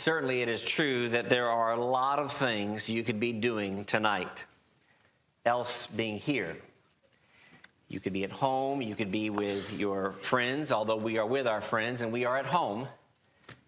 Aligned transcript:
Certainly, 0.00 0.40
it 0.40 0.48
is 0.48 0.62
true 0.62 1.10
that 1.10 1.28
there 1.28 1.50
are 1.50 1.72
a 1.72 1.76
lot 1.84 2.20
of 2.20 2.32
things 2.32 2.88
you 2.88 3.02
could 3.02 3.20
be 3.20 3.34
doing 3.34 3.84
tonight, 3.84 4.46
else 5.44 5.86
being 5.88 6.16
here. 6.16 6.56
You 7.88 8.00
could 8.00 8.14
be 8.14 8.24
at 8.24 8.32
home, 8.32 8.80
you 8.80 8.94
could 8.94 9.10
be 9.10 9.28
with 9.28 9.70
your 9.78 10.12
friends, 10.22 10.72
although 10.72 10.96
we 10.96 11.18
are 11.18 11.26
with 11.26 11.46
our 11.46 11.60
friends 11.60 12.00
and 12.00 12.12
we 12.12 12.24
are 12.24 12.38
at 12.38 12.46
home. 12.46 12.88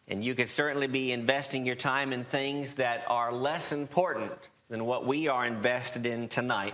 And 0.09 0.25
you 0.25 0.35
could 0.35 0.49
certainly 0.49 0.87
be 0.87 1.13
investing 1.13 1.67
your 1.67 1.77
time 1.77 2.15
in 2.15 2.25
things 2.25 2.73
that 2.75 3.05
are 3.09 3.31
less 3.31 3.71
important 3.71 4.33
than 4.71 4.87
what 4.87 5.05
we 5.05 5.29
are 5.29 5.45
invested 5.45 6.07
in 6.07 6.31
tonight. 6.31 6.73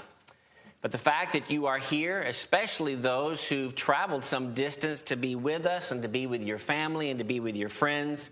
But 0.82 0.92
the 0.92 0.98
fact 0.98 1.32
that 1.32 1.50
you 1.50 1.66
are 1.66 1.78
here, 1.78 2.20
especially 2.20 2.94
those 2.94 3.48
who've 3.48 3.74
traveled 3.74 4.24
some 4.24 4.54
distance 4.54 5.02
to 5.02 5.16
be 5.16 5.34
with 5.34 5.66
us 5.66 5.90
and 5.90 6.02
to 6.02 6.08
be 6.08 6.28
with 6.28 6.44
your 6.44 6.58
family 6.58 7.10
and 7.10 7.18
to 7.18 7.24
be 7.24 7.40
with 7.40 7.56
your 7.56 7.68
friends, 7.68 8.30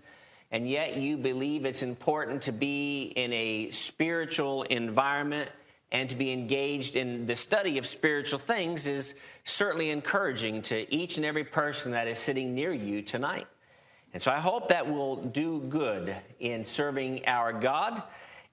and 0.51 0.69
yet 0.69 0.97
you 0.97 1.17
believe 1.17 1.65
it's 1.65 1.83
important 1.83 2.43
to 2.43 2.51
be 2.51 3.11
in 3.15 3.33
a 3.33 3.69
spiritual 3.71 4.63
environment 4.63 5.49
and 5.91 6.09
to 6.09 6.15
be 6.15 6.31
engaged 6.31 6.95
in 6.95 7.25
the 7.25 7.35
study 7.35 7.77
of 7.77 7.85
spiritual 7.85 8.39
things 8.39 8.87
is 8.87 9.15
certainly 9.43 9.89
encouraging 9.89 10.61
to 10.61 10.93
each 10.93 11.17
and 11.17 11.25
every 11.25 11.43
person 11.43 11.91
that 11.91 12.07
is 12.07 12.19
sitting 12.19 12.53
near 12.53 12.73
you 12.73 13.01
tonight. 13.01 13.47
And 14.13 14.21
so 14.21 14.31
I 14.31 14.39
hope 14.39 14.69
that 14.69 14.91
will 14.91 15.17
do 15.17 15.61
good 15.69 16.15
in 16.39 16.63
serving 16.65 17.25
our 17.27 17.53
God 17.53 18.03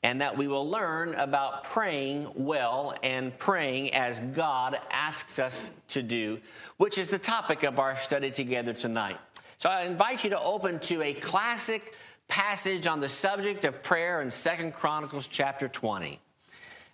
and 0.02 0.20
that 0.20 0.36
we 0.36 0.46
will 0.46 0.68
learn 0.68 1.14
about 1.14 1.64
praying 1.64 2.30
well 2.34 2.94
and 3.02 3.36
praying 3.38 3.94
as 3.94 4.20
God 4.20 4.78
asks 4.90 5.38
us 5.38 5.72
to 5.88 6.02
do, 6.02 6.40
which 6.76 6.98
is 6.98 7.08
the 7.08 7.18
topic 7.18 7.62
of 7.62 7.78
our 7.78 7.96
study 7.96 8.30
together 8.30 8.74
tonight. 8.74 9.18
So 9.58 9.68
I 9.68 9.82
invite 9.82 10.24
you 10.24 10.30
to 10.30 10.40
open 10.40 10.78
to 10.80 11.02
a 11.02 11.14
classic 11.14 11.94
passage 12.28 12.86
on 12.86 13.00
the 13.00 13.08
subject 13.08 13.64
of 13.64 13.82
prayer 13.82 14.22
in 14.22 14.30
Second 14.30 14.72
Chronicles 14.72 15.26
chapter 15.26 15.68
20. 15.68 16.20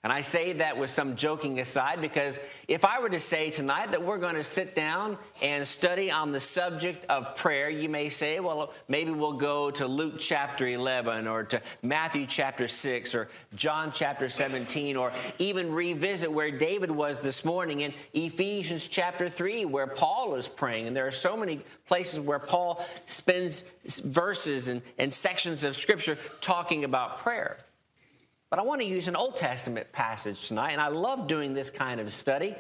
And 0.03 0.11
I 0.11 0.23
say 0.23 0.55
that 0.55 0.79
with 0.79 0.89
some 0.89 1.15
joking 1.15 1.61
aside 1.61 2.01
because 2.01 2.41
if 2.67 2.87
I 2.87 3.01
were 3.01 3.11
to 3.11 3.21
say 3.21 3.51
tonight 3.51 3.91
that 3.91 4.03
we're 4.03 4.17
going 4.17 4.37
to 4.37 4.45
sit 4.45 4.75
down 4.75 5.19
and 5.43 5.67
study 5.67 6.11
on 6.11 6.33
the 6.33 6.41
subject 6.41 7.05
of 7.11 7.37
prayer, 7.37 7.69
you 7.69 7.91
may 7.91 8.09
say, 8.09 8.41
well, 8.41 8.73
maybe 8.89 9.11
we'll 9.11 9.35
go 9.35 9.71
to 9.73 9.87
Luke 9.87 10.15
chapter 10.19 10.67
11 10.67 11.27
or 11.27 11.43
to 11.45 11.61
Matthew 11.83 12.27
chapter 12.27 12.67
6 12.67 13.15
or 13.15 13.29
John 13.55 13.93
chapter 13.93 14.31
17 14.31 14.97
or 14.97 15.13
even 15.39 15.71
revisit 15.71 16.33
where 16.33 16.51
David 16.51 16.91
was 16.91 17.19
this 17.19 17.45
morning 17.45 17.83
in 17.83 17.93
Ephesians 18.15 18.89
chapter 18.89 19.29
3 19.29 19.67
where 19.67 19.87
Paul 19.87 20.35
is 20.37 20.49
praying. 20.49 20.87
And 20.87 20.97
there 20.97 21.07
are 21.07 21.11
so 21.11 21.37
many 21.37 21.61
places 21.87 22.21
where 22.21 22.39
Paul 22.39 22.83
spends 23.05 23.65
verses 24.03 24.69
and, 24.69 24.81
and 24.97 25.13
sections 25.13 25.63
of 25.63 25.77
scripture 25.77 26.17
talking 26.41 26.85
about 26.85 27.19
prayer. 27.19 27.59
But 28.51 28.59
I 28.59 28.63
want 28.63 28.81
to 28.81 28.87
use 28.87 29.07
an 29.07 29.15
Old 29.15 29.37
Testament 29.37 29.93
passage 29.93 30.49
tonight, 30.49 30.73
and 30.73 30.81
I 30.81 30.89
love 30.89 31.29
doing 31.29 31.55
this 31.55 31.71
kind 31.71 32.01
of 32.01 32.13
study. 32.13 32.57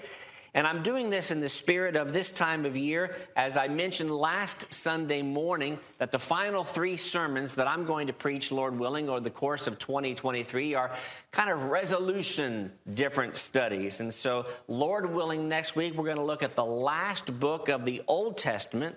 And 0.54 0.66
I'm 0.66 0.82
doing 0.82 1.10
this 1.10 1.30
in 1.30 1.40
the 1.40 1.48
spirit 1.48 1.94
of 1.96 2.12
this 2.12 2.30
time 2.30 2.64
of 2.64 2.76
year, 2.76 3.16
as 3.36 3.56
I 3.56 3.68
mentioned 3.68 4.10
last 4.12 4.72
Sunday 4.72 5.22
morning, 5.22 5.78
that 5.98 6.10
the 6.10 6.18
final 6.18 6.64
three 6.64 6.96
sermons 6.96 7.54
that 7.56 7.68
I'm 7.68 7.86
going 7.86 8.08
to 8.08 8.12
preach, 8.12 8.50
Lord 8.50 8.78
willing, 8.78 9.08
over 9.08 9.20
the 9.20 9.30
course 9.30 9.66
of 9.66 9.78
2023 9.78 10.74
are 10.74 10.92
kind 11.30 11.50
of 11.50 11.64
resolution 11.64 12.72
different 12.94 13.36
studies. 13.36 14.00
And 14.00 14.12
so, 14.12 14.46
Lord 14.66 15.12
willing, 15.12 15.48
next 15.48 15.76
week 15.76 15.94
we're 15.94 16.04
going 16.04 16.16
to 16.16 16.24
look 16.24 16.42
at 16.42 16.56
the 16.56 16.64
last 16.64 17.38
book 17.38 17.68
of 17.68 17.84
the 17.84 18.02
Old 18.08 18.36
Testament. 18.36 18.96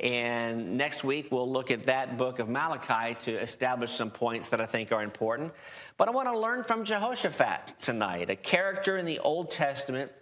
And 0.00 0.76
next 0.76 1.02
week, 1.02 1.32
we'll 1.32 1.50
look 1.50 1.72
at 1.72 1.84
that 1.84 2.16
book 2.16 2.38
of 2.38 2.48
Malachi 2.48 3.14
to 3.24 3.40
establish 3.40 3.92
some 3.92 4.10
points 4.10 4.50
that 4.50 4.60
I 4.60 4.66
think 4.66 4.92
are 4.92 5.02
important. 5.02 5.52
But 5.96 6.06
I 6.06 6.12
want 6.12 6.28
to 6.28 6.38
learn 6.38 6.62
from 6.62 6.84
Jehoshaphat 6.84 7.74
tonight, 7.80 8.30
a 8.30 8.36
character 8.36 8.96
in 8.96 9.06
the 9.06 9.18
Old 9.18 9.50
Testament, 9.50 10.12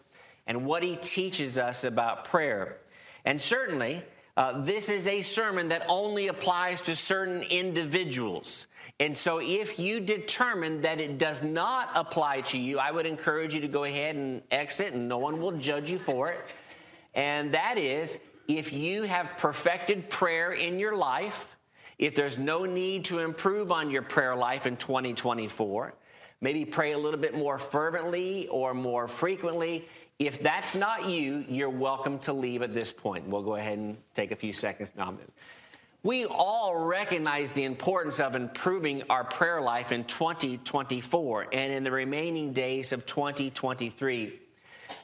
and 0.47 0.65
what 0.65 0.83
he 0.83 0.97
teaches 0.97 1.59
us 1.59 1.85
about 1.85 2.25
prayer. 2.25 2.79
And 3.27 3.39
certainly, 3.39 4.03
uh, 4.39 4.63
this 4.63 4.89
is 4.89 5.07
a 5.09 5.21
sermon 5.21 5.69
that 5.69 5.85
only 5.89 6.29
applies 6.29 6.81
to 6.83 6.97
certain 6.97 7.43
individuals. 7.43 8.67
And 8.99 9.15
so, 9.15 9.41
if 9.43 9.79
you 9.79 10.01
determine 10.01 10.83
that 10.83 11.01
it 11.01 11.19
does 11.19 11.43
not 11.43 11.91
apply 11.95 12.43
to 12.43 12.59
you, 12.59 12.79
I 12.79 12.93
would 12.93 13.05
encourage 13.05 13.53
you 13.53 13.61
to 13.61 13.69
go 13.69 13.85
ahead 13.85 14.17
and 14.17 14.41
exit, 14.51 14.95
and 14.95 15.07
no 15.07 15.19
one 15.19 15.39
will 15.39 15.53
judge 15.53 15.91
you 15.91 15.99
for 15.99 16.31
it. 16.31 16.39
And 17.15 17.53
that 17.53 17.77
is 17.77 18.19
if 18.49 18.73
you 18.73 19.03
have 19.03 19.37
perfected 19.39 20.09
prayer 20.09 20.53
in 20.53 20.79
your 20.79 20.97
life, 20.97 21.57
if 21.99 22.15
there's 22.15 22.39
no 22.39 22.65
need 22.65 23.07
to 23.07 23.21
improve 23.21 23.73
on 23.73 23.91
your 23.91 24.03
prayer 24.03 24.37
life 24.37 24.67
in 24.67 24.77
2024, 24.77 25.95
maybe 26.41 26.65
pray 26.65 26.93
a 26.93 26.99
little 26.99 27.19
bit 27.21 27.35
more 27.35 27.59
fervently 27.59 28.49
or 28.49 28.75
more 28.75 29.09
frequently. 29.09 29.89
If 30.19 30.43
that's 30.43 30.75
not 30.75 31.09
you, 31.09 31.45
you're 31.49 31.71
welcome 31.71 32.19
to 32.21 32.33
leave 32.33 32.63
at 32.63 32.73
this 32.73 32.93
point. 32.93 33.27
We'll 33.27 33.43
go 33.43 33.57
ahead 33.57 33.79
and 33.79 33.97
take 34.15 34.31
a 34.31 34.37
few 34.37 34.53
seconds. 34.53 34.93
No, 34.97 35.17
we 36.03 36.25
all 36.25 36.77
recognize 36.87 37.53
the 37.53 37.65
importance 37.65 38.21
of 38.21 38.37
improving 38.37 39.03
our 39.11 39.25
prayer 39.25 39.61
life 39.61 39.91
in 39.91 40.05
2024 40.05 41.49
and 41.53 41.73
in 41.73 41.83
the 41.83 41.91
remaining 41.91 42.53
days 42.53 42.93
of 42.93 43.07
2023. 43.07 44.39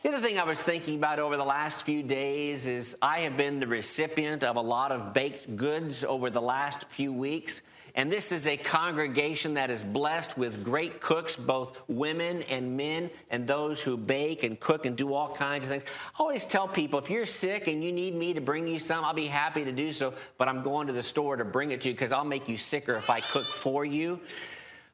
The 0.02 0.08
other 0.08 0.20
thing 0.20 0.36
I 0.36 0.42
was 0.42 0.60
thinking 0.60 0.96
about 0.96 1.20
over 1.20 1.36
the 1.36 1.44
last 1.44 1.84
few 1.84 2.02
days 2.02 2.66
is 2.66 2.96
I 3.00 3.20
have 3.20 3.36
been 3.36 3.60
the 3.60 3.68
recipient 3.68 4.42
of 4.42 4.56
a 4.56 4.60
lot 4.60 4.90
of 4.90 5.14
baked 5.14 5.54
goods 5.54 6.02
over 6.02 6.28
the 6.28 6.42
last 6.42 6.86
few 6.88 7.12
weeks. 7.12 7.62
And 7.94 8.10
this 8.10 8.32
is 8.32 8.48
a 8.48 8.56
congregation 8.56 9.54
that 9.54 9.70
is 9.70 9.84
blessed 9.84 10.36
with 10.36 10.64
great 10.64 11.00
cooks, 11.00 11.36
both 11.36 11.78
women 11.86 12.42
and 12.50 12.76
men, 12.76 13.10
and 13.30 13.46
those 13.46 13.80
who 13.80 13.96
bake 13.96 14.42
and 14.42 14.58
cook 14.58 14.86
and 14.86 14.96
do 14.96 15.14
all 15.14 15.36
kinds 15.36 15.66
of 15.66 15.70
things. 15.70 15.84
I 16.18 16.20
always 16.20 16.46
tell 16.46 16.66
people 16.66 16.98
if 16.98 17.08
you're 17.08 17.24
sick 17.24 17.68
and 17.68 17.84
you 17.84 17.92
need 17.92 18.16
me 18.16 18.34
to 18.34 18.40
bring 18.40 18.66
you 18.66 18.80
some, 18.80 19.04
I'll 19.04 19.14
be 19.14 19.28
happy 19.28 19.64
to 19.64 19.72
do 19.72 19.92
so, 19.92 20.14
but 20.36 20.48
I'm 20.48 20.64
going 20.64 20.88
to 20.88 20.92
the 20.92 21.04
store 21.04 21.36
to 21.36 21.44
bring 21.44 21.70
it 21.70 21.80
to 21.82 21.88
you 21.88 21.94
because 21.94 22.10
I'll 22.10 22.24
make 22.24 22.48
you 22.48 22.56
sicker 22.56 22.96
if 22.96 23.08
I 23.08 23.20
cook 23.20 23.44
for 23.44 23.84
you. 23.84 24.18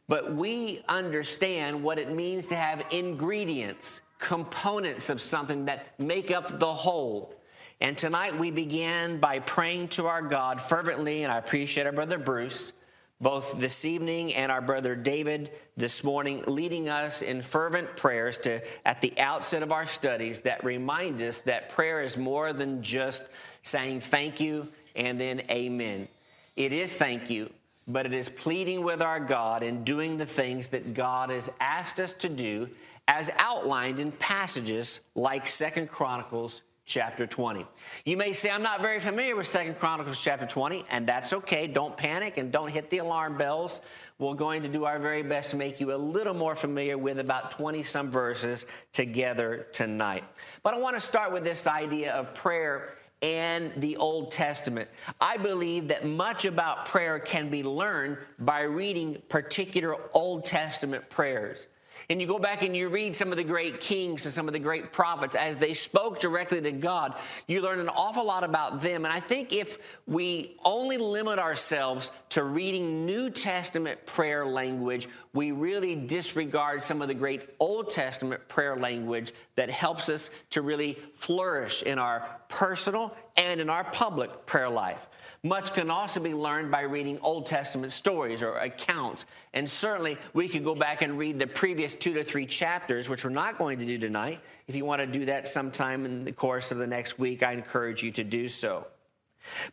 But 0.06 0.34
we 0.34 0.82
understand 0.86 1.82
what 1.82 1.98
it 1.98 2.12
means 2.12 2.48
to 2.48 2.56
have 2.56 2.84
ingredients 2.90 4.02
components 4.18 5.10
of 5.10 5.20
something 5.20 5.66
that 5.66 5.98
make 5.98 6.30
up 6.30 6.58
the 6.58 6.72
whole. 6.72 7.34
And 7.80 7.96
tonight 7.96 8.36
we 8.36 8.50
began 8.50 9.18
by 9.18 9.38
praying 9.38 9.88
to 9.88 10.06
our 10.06 10.22
God 10.22 10.60
fervently, 10.60 11.22
and 11.22 11.32
I 11.32 11.38
appreciate 11.38 11.86
our 11.86 11.92
brother 11.92 12.18
Bruce, 12.18 12.72
both 13.20 13.58
this 13.58 13.84
evening 13.84 14.34
and 14.34 14.50
our 14.50 14.60
brother 14.60 14.96
David 14.96 15.52
this 15.76 16.02
morning, 16.02 16.42
leading 16.46 16.88
us 16.88 17.22
in 17.22 17.42
fervent 17.42 17.96
prayers 17.96 18.38
to 18.38 18.60
at 18.84 19.00
the 19.00 19.12
outset 19.18 19.62
of 19.62 19.70
our 19.70 19.86
studies 19.86 20.40
that 20.40 20.64
remind 20.64 21.20
us 21.22 21.38
that 21.38 21.68
prayer 21.68 22.02
is 22.02 22.16
more 22.16 22.52
than 22.52 22.82
just 22.82 23.24
saying 23.62 24.00
thank 24.00 24.40
you 24.40 24.68
and 24.96 25.20
then 25.20 25.42
amen. 25.50 26.08
It 26.56 26.72
is 26.72 26.92
thank 26.92 27.30
you, 27.30 27.50
but 27.86 28.06
it 28.06 28.12
is 28.12 28.28
pleading 28.28 28.82
with 28.82 29.00
our 29.00 29.20
God 29.20 29.62
and 29.62 29.84
doing 29.84 30.16
the 30.16 30.26
things 30.26 30.68
that 30.68 30.94
God 30.94 31.30
has 31.30 31.48
asked 31.60 32.00
us 32.00 32.12
to 32.14 32.28
do 32.28 32.68
as 33.08 33.30
outlined 33.38 33.98
in 33.98 34.12
passages 34.12 35.00
like 35.14 35.46
Second 35.46 35.88
Chronicles 35.88 36.60
chapter 36.84 37.26
20. 37.26 37.66
You 38.04 38.16
may 38.16 38.34
say, 38.34 38.50
I'm 38.50 38.62
not 38.62 38.82
very 38.82 39.00
familiar 39.00 39.34
with 39.34 39.46
Second 39.46 39.78
Chronicles 39.78 40.22
chapter 40.22 40.46
20, 40.46 40.84
and 40.90 41.06
that's 41.06 41.32
okay. 41.32 41.66
Don't 41.66 41.96
panic 41.96 42.36
and 42.36 42.52
don't 42.52 42.68
hit 42.68 42.90
the 42.90 42.98
alarm 42.98 43.36
bells. 43.36 43.80
We're 44.18 44.34
going 44.34 44.62
to 44.62 44.68
do 44.68 44.84
our 44.84 44.98
very 44.98 45.22
best 45.22 45.50
to 45.50 45.56
make 45.56 45.80
you 45.80 45.94
a 45.94 45.96
little 45.96 46.34
more 46.34 46.54
familiar 46.54 46.98
with 46.98 47.18
about 47.18 47.50
20 47.50 47.82
some 47.82 48.10
verses 48.10 48.66
together 48.92 49.66
tonight. 49.72 50.24
But 50.62 50.74
I 50.74 50.78
want 50.78 50.96
to 50.96 51.00
start 51.00 51.32
with 51.32 51.44
this 51.44 51.66
idea 51.66 52.12
of 52.12 52.34
prayer 52.34 52.94
and 53.22 53.72
the 53.78 53.96
Old 53.96 54.30
Testament. 54.30 54.88
I 55.20 55.38
believe 55.38 55.88
that 55.88 56.06
much 56.06 56.44
about 56.44 56.86
prayer 56.86 57.18
can 57.18 57.48
be 57.48 57.62
learned 57.62 58.18
by 58.38 58.60
reading 58.62 59.22
particular 59.28 59.96
Old 60.14 60.44
Testament 60.44 61.08
prayers. 61.08 61.66
And 62.10 62.22
you 62.22 62.26
go 62.26 62.38
back 62.38 62.62
and 62.62 62.74
you 62.74 62.88
read 62.88 63.14
some 63.14 63.30
of 63.32 63.36
the 63.36 63.44
great 63.44 63.80
kings 63.80 64.24
and 64.24 64.32
some 64.32 64.46
of 64.46 64.54
the 64.54 64.58
great 64.58 64.92
prophets 64.92 65.36
as 65.36 65.58
they 65.58 65.74
spoke 65.74 66.18
directly 66.18 66.58
to 66.62 66.72
God, 66.72 67.14
you 67.46 67.60
learn 67.60 67.80
an 67.80 67.90
awful 67.90 68.24
lot 68.24 68.44
about 68.44 68.80
them. 68.80 69.04
And 69.04 69.12
I 69.12 69.20
think 69.20 69.52
if 69.52 69.76
we 70.06 70.56
only 70.64 70.96
limit 70.96 71.38
ourselves 71.38 72.10
to 72.30 72.44
reading 72.44 73.04
New 73.04 73.28
Testament 73.28 74.06
prayer 74.06 74.46
language, 74.46 75.06
we 75.32 75.52
really 75.52 75.94
disregard 75.94 76.82
some 76.82 77.02
of 77.02 77.08
the 77.08 77.14
great 77.14 77.42
Old 77.60 77.90
Testament 77.90 78.48
prayer 78.48 78.76
language 78.76 79.32
that 79.56 79.70
helps 79.70 80.08
us 80.08 80.30
to 80.50 80.62
really 80.62 80.98
flourish 81.14 81.82
in 81.82 81.98
our 81.98 82.28
personal 82.48 83.14
and 83.36 83.60
in 83.60 83.70
our 83.70 83.84
public 83.84 84.46
prayer 84.46 84.68
life. 84.68 85.06
Much 85.44 85.72
can 85.72 85.88
also 85.90 86.18
be 86.18 86.34
learned 86.34 86.70
by 86.70 86.80
reading 86.80 87.18
Old 87.22 87.46
Testament 87.46 87.92
stories 87.92 88.42
or 88.42 88.56
accounts. 88.58 89.24
And 89.54 89.70
certainly, 89.70 90.18
we 90.32 90.48
could 90.48 90.64
go 90.64 90.74
back 90.74 91.02
and 91.02 91.16
read 91.16 91.38
the 91.38 91.46
previous 91.46 91.94
two 91.94 92.14
to 92.14 92.24
three 92.24 92.46
chapters, 92.46 93.08
which 93.08 93.24
we're 93.24 93.30
not 93.30 93.56
going 93.56 93.78
to 93.78 93.86
do 93.86 93.98
tonight. 93.98 94.40
If 94.66 94.74
you 94.74 94.84
want 94.84 95.00
to 95.00 95.06
do 95.06 95.26
that 95.26 95.46
sometime 95.46 96.04
in 96.04 96.24
the 96.24 96.32
course 96.32 96.72
of 96.72 96.78
the 96.78 96.86
next 96.88 97.18
week, 97.18 97.44
I 97.44 97.52
encourage 97.52 98.02
you 98.02 98.10
to 98.12 98.24
do 98.24 98.48
so. 98.48 98.86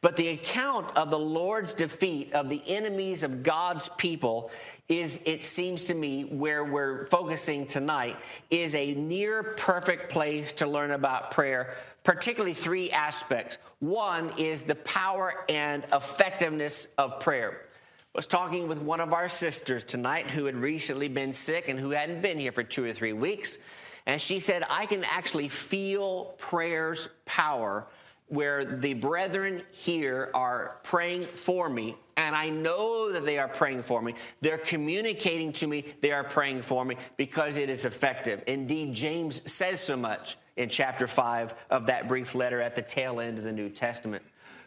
But 0.01 0.16
the 0.16 0.30
account 0.30 0.95
of 0.95 1.10
the 1.10 1.19
Lord's 1.19 1.74
defeat 1.74 2.33
of 2.33 2.50
the 2.50 2.62
enemies 2.68 3.24
of 3.24 3.44
God's 3.44 3.89
people 3.98 4.51
is, 4.88 5.19
it 5.25 5.44
seems 5.44 5.86
to 5.86 5.95
me, 5.95 6.24
where 6.24 6.63
we're 6.63 7.06
focusing 7.07 7.66
tonight, 7.66 8.18
is 8.50 8.75
a 8.75 8.94
near 8.94 9.56
perfect 9.57 10.12
place 10.12 10.54
to 10.54 10.68
learn 10.68 10.92
about 10.92 11.31
prayer, 11.31 11.75
particularly 12.04 12.54
three 12.54 12.92
aspects. 12.92 13.57
One 13.80 14.31
is 14.38 14.62
the 14.62 14.75
power 14.75 15.44
and 15.50 15.83
effectiveness 15.92 16.88
of 16.98 17.19
prayer. 17.19 17.62
I 17.63 18.18
was 18.18 18.27
talking 18.27 18.68
with 18.68 18.77
one 18.77 19.01
of 19.01 19.12
our 19.12 19.27
sisters 19.27 19.83
tonight 19.83 20.31
who 20.31 20.45
had 20.45 20.56
recently 20.56 21.10
been 21.10 21.33
sick 21.33 21.68
and 21.68 21.77
who 21.80 21.89
hadn't 21.89 22.22
been 22.22 22.39
here 22.39 22.51
for 22.51 22.63
two 22.63 22.86
or 22.86 22.94
three 22.94 23.12
weeks. 23.12 23.57
And 24.06 24.22
she 24.22 24.39
said, 24.39 24.63
I 24.69 24.86
can 24.86 25.04
actually 25.04 25.50
feel 25.50 26.36
prayer's 26.38 27.10
power 27.25 27.88
where 28.27 28.66
the 28.66 28.94
brethren 28.94 29.62
here 29.72 30.31
are 30.33 30.77
praying 30.83 31.25
for 31.25 31.69
me, 31.69 31.95
and 32.18 32.36
I 32.36 32.50
know 32.50 33.12
that 33.12 33.25
they 33.25 33.38
are 33.38 33.48
praying 33.48 33.83
for 33.83 34.01
me. 34.01 34.16
They're 34.42 34.57
communicating 34.57 35.54
to 35.54 35.68
me 35.68 35.86
they 36.01 36.12
are 36.12 36.24
praying 36.24 36.63
for 36.63 36.83
me 36.83 36.98
because 37.18 37.56
it 37.56 37.69
is 37.69 37.86
effective. 37.86 38.42
Indeed, 38.48 38.94
James 38.94 39.42
says 39.51 39.80
so 39.80 39.95
much 39.95 40.38
in 40.57 40.69
chapter 40.69 41.07
5 41.07 41.54
of 41.69 41.86
that 41.88 42.07
brief 42.07 42.33
letter 42.33 42.62
at 42.62 42.75
the 42.75 42.81
tail 42.81 43.19
end 43.19 43.38
of 43.38 43.44
the 43.44 43.51
New 43.51 43.69
Testament. 43.69 44.24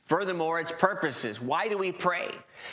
Furthermore, 0.09 0.59
its 0.59 0.73
purposes. 0.73 1.39
Why 1.39 1.69
do 1.69 1.77
we 1.77 1.93
pray? 1.93 2.31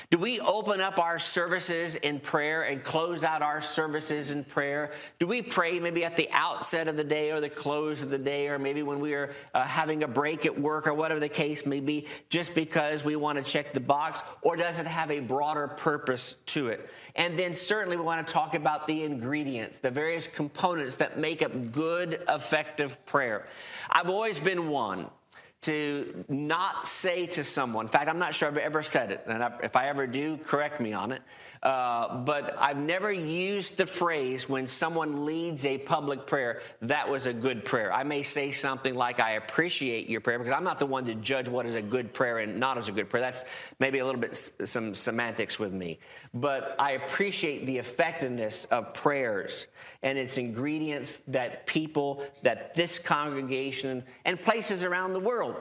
Do 0.10 0.18
we 0.18 0.40
open 0.40 0.80
up 0.80 1.00
our 1.00 1.20
services 1.20 1.96
in 1.96 2.22
prayer 2.22 2.62
and 2.62 2.82
close 2.82 3.26
out 3.26 3.42
our 3.42 3.62
services 3.62 4.32
in 4.32 4.46
prayer? 4.46 4.94
Do 5.20 5.28
we 5.28 5.42
pray 5.42 5.78
maybe 5.82 6.06
at 6.06 6.16
the 6.16 6.30
outset 6.32 6.88
of 6.88 6.96
the 6.96 7.04
day 7.04 7.32
or 7.32 7.42
the 7.42 7.50
close 7.50 8.02
of 8.02 8.10
the 8.10 8.18
day, 8.18 8.48
or 8.48 8.58
maybe 8.58 8.84
when 8.84 9.02
we 9.02 9.14
are 9.16 9.34
uh, 9.54 9.64
having 9.64 10.04
a 10.04 10.08
break 10.08 10.46
at 10.46 10.58
work 10.58 10.88
or 10.88 10.94
whatever 10.94 11.20
the 11.20 11.28
case 11.28 11.66
may 11.66 11.82
be, 11.82 12.08
just 12.30 12.56
because 12.56 13.04
we 13.04 13.18
want 13.18 13.38
to 13.38 13.44
check 13.44 13.74
the 13.74 13.82
box? 13.82 14.24
Or 14.42 14.56
does 14.56 14.80
it 14.80 14.88
have 14.88 15.12
a 15.12 15.20
broader 15.20 15.68
purpose 15.68 16.38
to 16.48 16.70
it? 16.70 16.90
And 17.18 17.38
then 17.38 17.54
certainly 17.54 17.98
we 17.98 18.04
want 18.04 18.26
to 18.26 18.34
talk 18.34 18.56
about 18.56 18.88
the 18.88 19.04
ingredients, 19.04 19.80
the 19.80 19.92
various 19.92 20.26
components 20.26 20.96
that 20.96 21.20
make 21.20 21.42
up 21.42 21.74
good, 21.74 22.24
effective 22.30 23.06
prayer. 23.06 23.46
I've 23.90 24.10
always 24.10 24.40
been 24.40 24.70
one 24.70 25.08
to 25.65 26.25
not 26.27 26.88
say 26.88 27.27
to 27.27 27.44
someone, 27.44 27.85
in 27.85 27.89
fact, 27.89 28.09
I'm 28.09 28.19
not 28.19 28.33
sure 28.33 28.47
I've 28.47 28.57
ever 28.57 28.83
said 28.83 29.12
it, 29.12 29.23
and 29.27 29.44
if 29.63 29.75
I 29.75 29.89
ever 29.89 30.07
do, 30.07 30.38
correct 30.38 30.79
me 30.79 30.94
on 30.94 31.12
it. 31.12 31.21
Uh, 31.65 32.17
but 32.17 32.56
I've 32.59 32.77
never 32.77 33.12
used 33.12 33.75
the 33.75 33.88
phrase 33.88 34.47
when 34.47 34.67
someone 34.67 35.25
leads 35.25 35.65
a 35.65 35.79
public 35.79 36.27
prayer, 36.27 36.62
that 36.83 37.09
was 37.09 37.25
a 37.25 37.33
good 37.33 37.65
prayer. 37.65 37.91
I 37.91 38.03
may 38.03 38.21
say 38.21 38.51
something 38.51 38.94
like, 38.94 39.19
I 39.19 39.31
appreciate 39.31 40.07
your 40.07 40.21
prayer, 40.21 40.38
because 40.38 40.53
I'm 40.53 40.63
not 40.63 40.77
the 40.77 40.85
one 40.85 41.06
to 41.06 41.15
judge 41.15 41.50
what 41.50 41.65
is 41.65 41.73
a 41.73 41.81
good 41.81 42.13
prayer 42.13 42.38
and 42.38 42.59
not 42.59 42.77
as 42.77 42.88
a 42.88 42.91
good 42.91 43.09
prayer. 43.09 43.23
That's 43.23 43.44
maybe 43.79 43.97
a 43.97 44.06
little 44.06 44.21
bit 44.21 44.51
some 44.63 44.94
semantics 44.94 45.57
with 45.57 45.73
me. 45.73 45.97
But 46.35 46.75
I 46.77 46.91
appreciate 46.91 47.65
the 47.65 47.79
effectiveness 47.79 48.65
of 48.65 48.94
prayers 48.94 49.65
and 50.03 50.19
its 50.19 50.38
ingredients 50.38 51.21
that 51.29 51.65
people, 51.65 52.21
that 52.44 52.75
this 52.75 53.00
congregation 53.00 54.03
and 54.23 54.39
places 54.39 54.83
around 54.83 55.13
the 55.13 55.19
world 55.19 55.56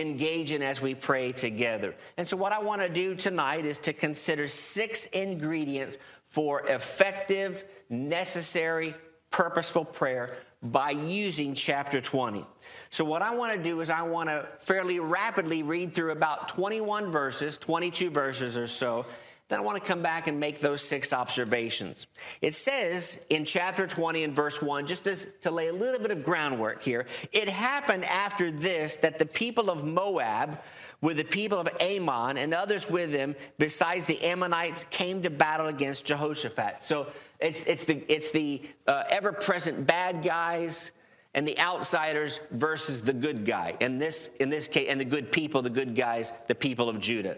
engage 0.00 0.52
in 0.52 0.62
as 0.62 0.80
we 0.80 0.94
pray 0.94 1.32
together. 1.32 1.94
And 2.16 2.26
so, 2.26 2.36
what 2.36 2.52
I 2.52 2.58
want 2.58 2.82
to 2.82 2.88
do 2.88 3.14
tonight 3.14 3.64
is 3.64 3.78
to 3.80 3.92
consider 3.92 4.48
six 4.48 5.06
ingredients 5.06 5.98
for 6.28 6.66
effective, 6.66 7.64
necessary, 7.88 8.94
purposeful 9.30 9.84
prayer 9.84 10.36
by 10.62 10.90
using 10.90 11.54
chapter 11.54 12.00
20. 12.00 12.44
So, 12.90 13.04
what 13.04 13.22
I 13.22 13.34
want 13.34 13.56
to 13.56 13.62
do 13.62 13.80
is, 13.80 13.90
I 13.90 14.02
want 14.02 14.28
to 14.28 14.46
fairly 14.58 14.98
rapidly 14.98 15.62
read 15.62 15.92
through 15.92 16.12
about 16.12 16.48
21 16.48 17.10
verses, 17.10 17.58
22 17.58 18.10
verses 18.10 18.56
or 18.56 18.66
so, 18.66 19.06
then 19.48 19.60
I 19.60 19.62
want 19.62 19.80
to 19.80 19.86
come 19.86 20.02
back 20.02 20.26
and 20.26 20.40
make 20.40 20.58
those 20.58 20.82
six 20.82 21.12
observations. 21.12 22.08
It 22.40 22.54
says 22.54 23.24
in 23.30 23.44
chapter 23.44 23.86
20 23.86 24.24
and 24.24 24.34
verse 24.34 24.60
1, 24.60 24.88
just 24.88 25.06
as, 25.06 25.28
to 25.42 25.52
lay 25.52 25.68
a 25.68 25.72
little 25.72 26.00
bit 26.00 26.10
of 26.10 26.24
groundwork 26.24 26.82
here, 26.82 27.06
it 27.32 27.48
happened 27.48 28.04
after 28.06 28.50
this 28.50 28.96
that 28.96 29.18
the 29.18 29.26
people 29.26 29.70
of 29.70 29.84
Moab, 29.84 30.58
with 31.00 31.18
the 31.18 31.24
people 31.24 31.58
of 31.58 31.68
Ammon 31.78 32.38
and 32.38 32.54
others 32.54 32.90
with 32.90 33.12
them, 33.12 33.36
besides 33.58 34.06
the 34.06 34.20
Ammonites, 34.24 34.84
came 34.90 35.22
to 35.22 35.30
battle 35.30 35.66
against 35.66 36.04
Jehoshaphat. 36.06 36.82
So 36.82 37.08
it's, 37.38 37.62
it's 37.64 37.84
the, 37.84 38.04
it's 38.08 38.32
the 38.32 38.62
uh, 38.88 39.04
ever 39.10 39.30
present 39.32 39.86
bad 39.86 40.24
guys 40.24 40.90
and 41.36 41.46
the 41.46 41.58
outsiders 41.60 42.40
versus 42.50 43.02
the 43.02 43.12
good 43.12 43.44
guy. 43.44 43.74
In 43.80 43.98
this, 43.98 44.30
in 44.40 44.48
this 44.48 44.66
case, 44.66 44.86
and 44.88 44.98
the 44.98 45.04
good 45.04 45.30
people, 45.30 45.60
the 45.60 45.70
good 45.70 45.94
guys, 45.94 46.32
the 46.46 46.54
people 46.54 46.88
of 46.88 46.98
Judah. 46.98 47.36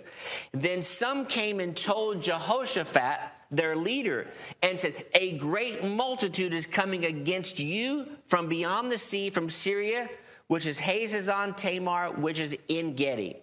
Then 0.52 0.84
some 0.84 1.26
came 1.26 1.58
and 1.58 1.76
told 1.76 2.22
Jehoshaphat, 2.22 3.18
their 3.50 3.74
leader, 3.74 4.28
and 4.62 4.78
said, 4.78 5.04
A 5.14 5.36
great 5.38 5.82
multitude 5.82 6.54
is 6.54 6.64
coming 6.64 7.06
against 7.06 7.58
you 7.58 8.06
from 8.26 8.48
beyond 8.48 8.92
the 8.92 8.98
sea, 8.98 9.30
from 9.30 9.50
Syria, 9.50 10.08
which 10.46 10.66
is 10.66 10.78
Hazazon 10.78 11.56
Tamar, 11.56 12.12
which 12.12 12.38
is 12.38 12.56
En 12.70 12.94
Gedi. 12.94 13.36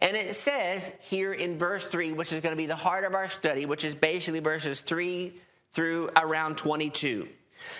And 0.00 0.16
it 0.16 0.36
says 0.36 0.92
here 1.00 1.32
in 1.32 1.58
verse 1.58 1.88
3, 1.88 2.12
which 2.12 2.32
is 2.32 2.40
going 2.40 2.52
to 2.52 2.56
be 2.56 2.66
the 2.66 2.76
heart 2.76 3.04
of 3.04 3.16
our 3.16 3.28
study, 3.28 3.66
which 3.66 3.84
is 3.84 3.96
basically 3.96 4.38
verses 4.38 4.80
3 4.80 5.32
through 5.72 6.10
around 6.14 6.56
22. 6.56 7.26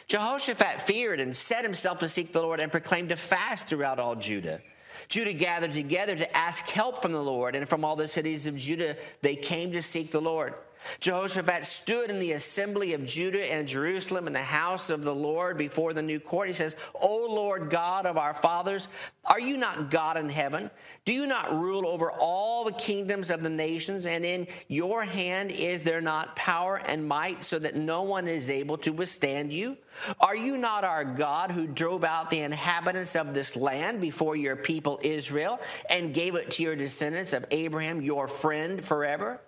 Jehoshaphat 0.09 0.83
feared 0.83 1.21
and 1.21 1.35
set 1.35 1.65
himself 1.65 1.99
to 2.01 2.09
seek 2.09 2.33
the 2.33 2.43
Lord 2.43 2.61
and 2.61 2.71
proclaimed 2.71 3.13
a 3.13 3.17
fast 3.17 3.67
throughout 3.67 3.99
all 3.99 4.15
Judah. 4.15 4.61
Judah 5.09 5.33
gathered 5.33 5.73
together 5.73 6.17
to 6.17 6.37
ask 6.37 6.67
help 6.69 7.03
from 7.03 7.13
the 7.13 7.23
Lord, 7.23 7.55
and 7.55 7.69
from 7.69 7.85
all 7.85 7.97
the 7.97 8.09
cities 8.09 8.47
of 8.47 8.57
Judah 8.57 8.97
they 9.23 9.37
came 9.37 9.73
to 9.73 9.83
seek 9.83 10.11
the 10.11 10.21
Lord. 10.21 10.55
Jehoshaphat 11.01 11.65
stood 11.65 12.11
in 12.11 12.19
the 12.19 12.33
assembly 12.33 12.95
of 12.95 13.05
Judah 13.05 13.53
and 13.53 13.67
Jerusalem 13.69 14.27
in 14.27 14.33
the 14.33 14.43
house 14.43 14.91
of 14.91 15.03
the 15.03 15.15
Lord 15.15 15.57
before 15.57 15.93
the 15.93 16.03
new 16.03 16.21
court. 16.21 16.49
He 16.49 16.55
says, 16.55 16.77
O 16.95 17.27
Lord 17.29 17.71
God 17.71 18.07
of 18.07 18.17
our 18.17 18.35
fathers, 18.35 18.89
are 19.25 19.41
you 19.41 19.57
not 19.57 19.91
God 19.91 20.17
in 20.17 20.29
heaven? 20.29 20.71
Do 21.05 21.13
you 21.13 21.27
not 21.27 21.53
rule 21.53 21.87
over 21.87 22.11
all 22.11 22.65
the 22.65 22.73
kingdoms 22.73 23.31
of 23.31 23.43
the 23.43 23.51
nations? 23.51 24.07
And 24.07 24.25
in 24.25 24.47
your 24.69 25.05
hand 25.05 25.53
is 25.53 25.83
there 25.83 26.01
not 26.01 26.35
power 26.37 26.81
and 26.85 27.07
might 27.07 27.43
so 27.43 27.59
that 27.59 27.77
no 27.77 28.03
one 28.03 28.27
is 28.27 28.51
able 28.51 28.79
to 28.79 28.93
withstand 28.93 29.53
you? 29.53 29.77
Are 30.21 30.37
you 30.37 30.57
not 30.57 30.85
our 30.85 31.05
God 31.05 31.51
who 31.51 31.67
drove 31.67 32.05
out 32.05 32.31
the 32.31 32.41
inhabitants 32.41 33.15
of 33.15 33.35
this 33.35 33.57
land 33.57 34.01
before 34.01 34.37
your 34.37 34.57
people 34.57 34.99
Israel 35.03 35.61
and 35.89 36.15
gave 36.15 36.35
it 36.35 36.51
to 36.53 36.63
your 36.63 36.77
descendants 36.77 37.33
of 37.33 37.45
Abraham, 37.51 38.01
your 38.01 38.27
friend, 38.27 38.85
forever? 38.85 39.41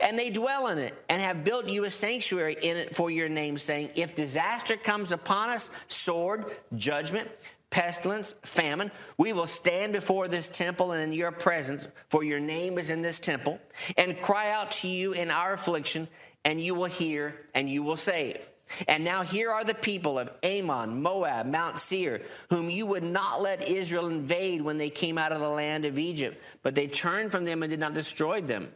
And 0.00 0.18
they 0.18 0.30
dwell 0.30 0.68
in 0.68 0.78
it 0.78 0.94
and 1.08 1.20
have 1.20 1.44
built 1.44 1.68
you 1.68 1.84
a 1.84 1.90
sanctuary 1.90 2.56
in 2.60 2.76
it 2.76 2.94
for 2.94 3.10
your 3.10 3.28
name, 3.28 3.58
saying, 3.58 3.90
If 3.94 4.14
disaster 4.14 4.76
comes 4.76 5.12
upon 5.12 5.50
us, 5.50 5.70
sword, 5.88 6.44
judgment, 6.76 7.28
pestilence, 7.70 8.34
famine, 8.42 8.90
we 9.16 9.32
will 9.32 9.46
stand 9.46 9.92
before 9.92 10.28
this 10.28 10.48
temple 10.48 10.92
and 10.92 11.02
in 11.02 11.12
your 11.12 11.32
presence, 11.32 11.88
for 12.08 12.22
your 12.22 12.40
name 12.40 12.78
is 12.78 12.90
in 12.90 13.02
this 13.02 13.20
temple, 13.20 13.58
and 13.96 14.20
cry 14.20 14.50
out 14.50 14.70
to 14.72 14.88
you 14.88 15.12
in 15.12 15.30
our 15.30 15.54
affliction, 15.54 16.08
and 16.44 16.60
you 16.60 16.74
will 16.74 16.86
hear 16.86 17.46
and 17.54 17.68
you 17.68 17.82
will 17.82 17.96
save. 17.96 18.48
And 18.86 19.04
now 19.04 19.22
here 19.22 19.50
are 19.50 19.64
the 19.64 19.74
people 19.74 20.18
of 20.18 20.30
Ammon, 20.42 21.02
Moab, 21.02 21.46
Mount 21.46 21.78
Seir, 21.78 22.22
whom 22.50 22.70
you 22.70 22.86
would 22.86 23.02
not 23.02 23.42
let 23.42 23.66
Israel 23.66 24.06
invade 24.06 24.62
when 24.62 24.78
they 24.78 24.90
came 24.90 25.18
out 25.18 25.32
of 25.32 25.40
the 25.40 25.48
land 25.48 25.84
of 25.84 25.98
Egypt, 25.98 26.40
but 26.62 26.74
they 26.74 26.86
turned 26.86 27.32
from 27.32 27.44
them 27.44 27.62
and 27.62 27.70
did 27.70 27.80
not 27.80 27.94
destroy 27.94 28.40
them. 28.40 28.68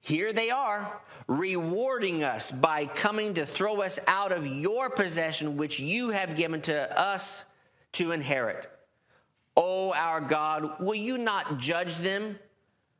Here 0.00 0.32
they 0.32 0.50
are, 0.50 1.00
rewarding 1.26 2.24
us 2.24 2.50
by 2.50 2.86
coming 2.86 3.34
to 3.34 3.44
throw 3.44 3.82
us 3.82 3.98
out 4.06 4.32
of 4.32 4.46
your 4.46 4.88
possession, 4.88 5.56
which 5.56 5.78
you 5.78 6.10
have 6.10 6.36
given 6.36 6.62
to 6.62 6.98
us 6.98 7.44
to 7.92 8.12
inherit. 8.12 8.70
O 9.56 9.92
our 9.92 10.20
God, 10.20 10.80
will 10.80 10.94
you 10.94 11.18
not 11.18 11.58
judge 11.58 11.96
them? 11.96 12.38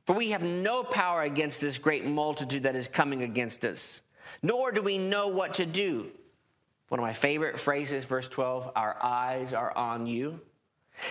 For 0.04 0.14
we 0.14 0.30
have 0.30 0.42
no 0.42 0.82
power 0.82 1.22
against 1.22 1.60
this 1.60 1.78
great 1.78 2.04
multitude 2.04 2.64
that 2.64 2.76
is 2.76 2.88
coming 2.88 3.22
against 3.22 3.64
us, 3.64 4.02
nor 4.42 4.72
do 4.72 4.82
we 4.82 4.98
know 4.98 5.28
what 5.28 5.54
to 5.54 5.66
do. 5.66 6.10
One 6.88 6.98
of 6.98 7.04
my 7.04 7.12
favorite 7.12 7.60
phrases, 7.60 8.04
verse 8.04 8.28
12 8.28 8.72
Our 8.74 8.96
eyes 9.02 9.52
are 9.52 9.76
on 9.76 10.06
you. 10.06 10.40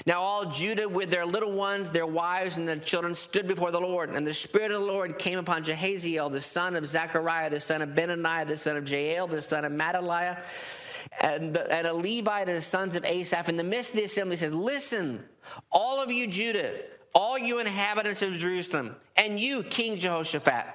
Now 0.06 0.22
all 0.22 0.46
Judah 0.46 0.88
with 0.88 1.10
their 1.10 1.26
little 1.26 1.52
ones, 1.52 1.90
their 1.90 2.06
wives, 2.06 2.58
and 2.58 2.68
their 2.68 2.78
children 2.78 3.16
stood 3.16 3.48
before 3.48 3.72
the 3.72 3.80
Lord. 3.80 4.10
And 4.10 4.26
the 4.26 4.34
Spirit 4.34 4.72
of 4.72 4.82
the 4.82 4.88
Lord 4.88 5.20
came 5.20 5.40
upon 5.40 5.64
Jahaziel, 5.64 6.32
the 6.32 6.42
son 6.42 6.76
of 6.76 6.88
Zechariah, 6.88 7.50
the 7.50 7.60
son 7.60 7.82
of 7.82 7.90
Benaniah, 7.90 8.48
the 8.48 8.58
son 8.58 8.78
of 8.78 8.90
Jael, 8.90 9.28
the 9.28 9.42
son 9.42 9.66
of 9.66 9.72
Mattaniah, 9.72 10.42
and, 11.22 11.54
the, 11.54 11.72
and 11.72 11.88
a 11.88 11.94
Levite 11.94 12.48
and 12.48 12.58
the 12.58 12.62
sons 12.62 12.96
of 12.96 13.06
Asaph. 13.06 13.50
In 13.50 13.58
the 13.58 13.64
midst 13.64 13.92
of 13.92 13.98
the 13.98 14.04
assembly, 14.04 14.38
says, 14.38 14.54
Listen, 14.54 15.24
all 15.72 16.02
of 16.02 16.12
you 16.12 16.28
Judah, 16.28 16.74
all 17.14 17.38
you 17.38 17.60
inhabitants 17.60 18.22
of 18.22 18.34
Jerusalem, 18.34 18.96
and 19.18 19.40
you, 19.40 19.64
King 19.64 19.98
Jehoshaphat. 19.98 20.66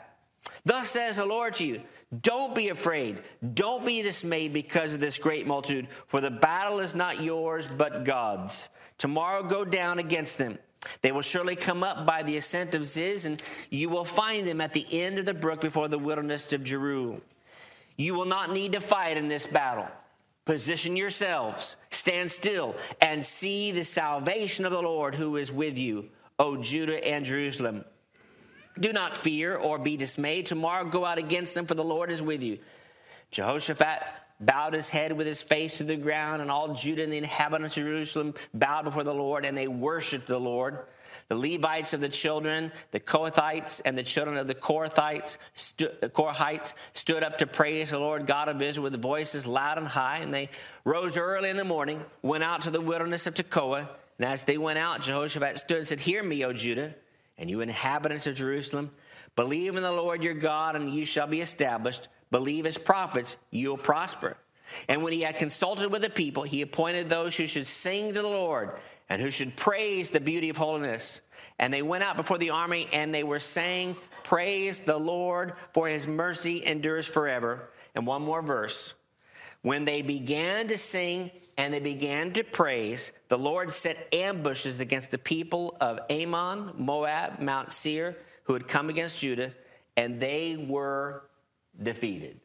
Thus 0.65 0.91
says 0.91 1.17
the 1.17 1.27
Lord 1.27 1.55
to 1.55 1.65
you, 1.65 1.83
don't 2.21 2.55
be 2.55 2.69
afraid. 2.69 3.19
Don't 3.55 3.85
be 3.85 4.03
dismayed 4.03 4.53
because 4.53 4.95
of 4.95 5.01
this 5.01 5.19
great 5.19 5.47
multitude, 5.47 5.89
for 6.07 6.21
the 6.21 6.31
battle 6.31 6.81
is 6.81 6.95
not 6.95 7.23
yours, 7.23 7.67
but 7.77 8.05
God's. 8.05 8.69
Tomorrow 8.99 9.43
go 9.43 9.65
down 9.65 9.99
against 9.99 10.39
them. 10.39 10.59
They 11.03 11.13
will 11.13 11.23
surely 11.23 11.57
come 11.57 11.83
up 11.83 12.07
by 12.07 12.23
the 12.23 12.37
ascent 12.37 12.75
of 12.75 12.85
Ziz, 12.85 13.25
and 13.25 13.43
you 13.71 13.89
will 13.89 14.05
find 14.05 14.47
them 14.47 14.61
at 14.61 14.73
the 14.73 14.87
end 14.91 15.19
of 15.19 15.25
the 15.25 15.35
brook 15.35 15.61
before 15.61 15.89
the 15.89 15.99
wilderness 15.99 16.53
of 16.53 16.63
Jeru. 16.63 17.21
You 17.97 18.15
will 18.15 18.27
not 18.27 18.53
need 18.53 18.73
to 18.73 18.81
fight 18.81 19.17
in 19.17 19.29
this 19.29 19.47
battle. 19.47 19.89
Position 20.45 20.97
yourselves, 20.97 21.77
stand 21.91 22.31
still, 22.31 22.77
and 23.01 23.25
see 23.25 23.73
the 23.73 23.85
salvation 23.85 24.67
of 24.67 24.73
the 24.73 24.83
Lord 24.83 25.15
who 25.15 25.37
is 25.37 25.51
with 25.51 25.79
you, 25.79 26.11
O 26.39 26.59
Judah 26.59 27.03
and 27.07 27.25
Jerusalem. 27.25 27.85
Do 28.79 28.93
not 28.93 29.17
fear 29.17 29.57
or 29.57 29.79
be 29.79 29.97
dismayed. 29.97 30.47
Tomorrow 30.47 30.87
go 30.87 31.05
out 31.05 31.19
against 31.19 31.55
them, 31.55 31.67
for 31.67 31.75
the 31.75 31.85
Lord 31.85 32.11
is 32.11 32.21
with 32.21 32.43
you. 32.43 32.59
Jehoshaphat 33.31 34.03
bowed 34.41 34.75
his 34.75 34.89
head 34.89 35.13
with 35.13 35.27
his 35.27 35.43
face 35.43 35.79
to 35.79 35.85
the 35.85 35.97
ground, 35.97 36.43
and 36.43 36.51
all 36.51 36.75
Judah 36.75 37.03
and 37.03 37.13
the 37.13 37.19
inhabitants 37.19 37.77
of 37.77 37.85
Jerusalem 37.85 38.35
bowed 38.53 38.85
before 38.85 39.05
the 39.05 39.15
Lord, 39.15 39.45
and 39.45 39.57
they 39.57 39.69
worshiped 39.69 40.27
the 40.27 40.41
Lord. 40.41 40.79
The 41.29 41.37
Levites 41.37 41.95
of 41.95 42.01
the 42.01 42.09
children, 42.09 42.73
the 42.91 43.01
Kohathites, 43.01 43.81
and 43.85 43.97
the 43.97 44.03
children 44.03 44.37
of 44.37 44.47
the 44.47 44.55
Korathites, 44.55 45.39
Korahites 45.57 46.75
stood 46.93 47.23
up 47.23 47.39
to 47.39 47.47
praise 47.47 47.91
the 47.91 47.99
Lord 47.99 48.27
God 48.27 48.49
of 48.49 48.61
Israel 48.61 48.85
with 48.85 49.01
voices 49.01 49.47
loud 49.47 49.79
and 49.79 49.87
high. 49.87 50.19
And 50.19 50.35
they 50.35 50.51
rose 50.85 51.17
early 51.17 51.51
in 51.51 51.57
the 51.57 51.65
morning, 51.65 52.05
went 52.23 52.45
out 52.45 52.63
to 52.63 52.71
the 52.71 52.81
wilderness 52.81 53.27
of 53.27 53.35
Tekoa. 53.35 53.89
And 54.19 54.27
as 54.27 54.45
they 54.45 54.59
went 54.59 54.79
out, 54.79 55.03
Jehoshaphat 55.03 55.59
stood 55.59 55.79
and 55.79 55.87
said, 55.87 56.01
Hear 56.01 56.23
me, 56.23 56.45
O 56.45 56.53
Judah, 56.53 56.95
and 57.39 57.51
you 57.51 57.61
inhabitants 57.61 58.27
of 58.27 58.37
Jerusalem. 58.37 58.91
Believe 59.37 59.77
in 59.77 59.83
the 59.83 59.91
Lord 59.91 60.23
your 60.23 60.35
God, 60.35 60.77
and 60.77 60.95
you 60.95 61.05
shall 61.05 61.27
be 61.27 61.41
established. 61.41 62.09
Believe 62.31 62.65
his 62.65 62.79
prophets, 62.79 63.37
you'll 63.51 63.77
prosper. 63.77 64.37
And 64.89 65.03
when 65.03 65.13
he 65.13 65.23
had 65.23 65.37
consulted 65.37 65.91
with 65.91 66.03
the 66.03 66.11
people, 66.11 66.43
he 66.43 66.63
appointed 66.63 67.09
those 67.09 67.37
who 67.37 67.47
should 67.47 67.67
sing 67.67 68.15
to 68.15 68.23
the 68.23 68.29
Lord 68.29 68.71
and 69.09 69.21
who 69.21 69.31
should 69.31 69.57
praise 69.57 70.11
the 70.11 70.21
beauty 70.21 70.49
of 70.49 70.57
holiness. 70.57 71.21
And 71.59 71.73
they 71.73 71.83
went 71.83 72.05
out 72.05 72.17
before 72.17 72.39
the 72.39 72.51
army 72.51 72.89
and 72.93 73.15
they 73.15 73.25
were 73.25 73.41
saying, 73.41 73.97
Praise 74.23 74.81
the 74.81 74.97
Lord, 74.97 75.53
for 75.75 75.87
his 75.87 76.07
mercy 76.07 76.65
endures 76.65 77.07
forever. 77.07 77.69
And 77.95 78.07
one 78.07 78.23
more 78.23 78.43
verse. 78.43 78.95
When 79.65 79.87
they 79.87 80.03
began 80.03 80.69
to 80.69 80.77
sing 80.77 81.31
and 81.57 81.73
they 81.73 81.81
began 81.81 82.35
to 82.35 82.45
praise, 82.45 83.13
the 83.29 83.39
Lord 83.39 83.73
set 83.73 84.13
ambushes 84.13 84.79
against 84.79 85.11
the 85.11 85.17
people 85.17 85.75
of 85.81 86.01
Ammon, 86.11 86.73
Moab, 86.77 87.41
Mount 87.41 87.73
Seir, 87.73 88.15
who 88.43 88.53
had 88.53 88.69
come 88.69 88.91
against 88.91 89.19
Judah, 89.21 89.53
and 89.97 90.21
they 90.21 90.67
were 90.69 91.31
defeated. 91.83 92.39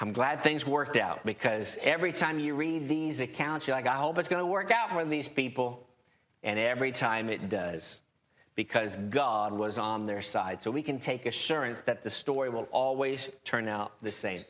I'm 0.00 0.12
glad 0.12 0.40
things 0.40 0.66
worked 0.66 0.96
out 0.96 1.24
because 1.24 1.78
every 1.82 2.10
time 2.10 2.40
you 2.40 2.56
read 2.56 2.88
these 2.88 3.20
accounts, 3.20 3.68
you're 3.68 3.76
like, 3.76 3.86
I 3.86 3.94
hope 3.94 4.18
it's 4.18 4.28
going 4.28 4.42
to 4.42 4.46
work 4.46 4.72
out 4.72 4.90
for 4.90 5.04
these 5.04 5.28
people. 5.28 5.86
And 6.42 6.58
every 6.58 6.90
time 6.90 7.30
it 7.30 7.48
does 7.48 8.02
because 8.56 8.96
God 8.96 9.52
was 9.52 9.78
on 9.78 10.06
their 10.06 10.20
side. 10.20 10.60
So 10.60 10.72
we 10.72 10.82
can 10.82 10.98
take 10.98 11.26
assurance 11.26 11.80
that 11.82 12.02
the 12.02 12.10
story 12.10 12.50
will 12.50 12.68
always 12.72 13.28
turn 13.44 13.68
out 13.68 13.92
the 14.02 14.10
same. 14.10 14.44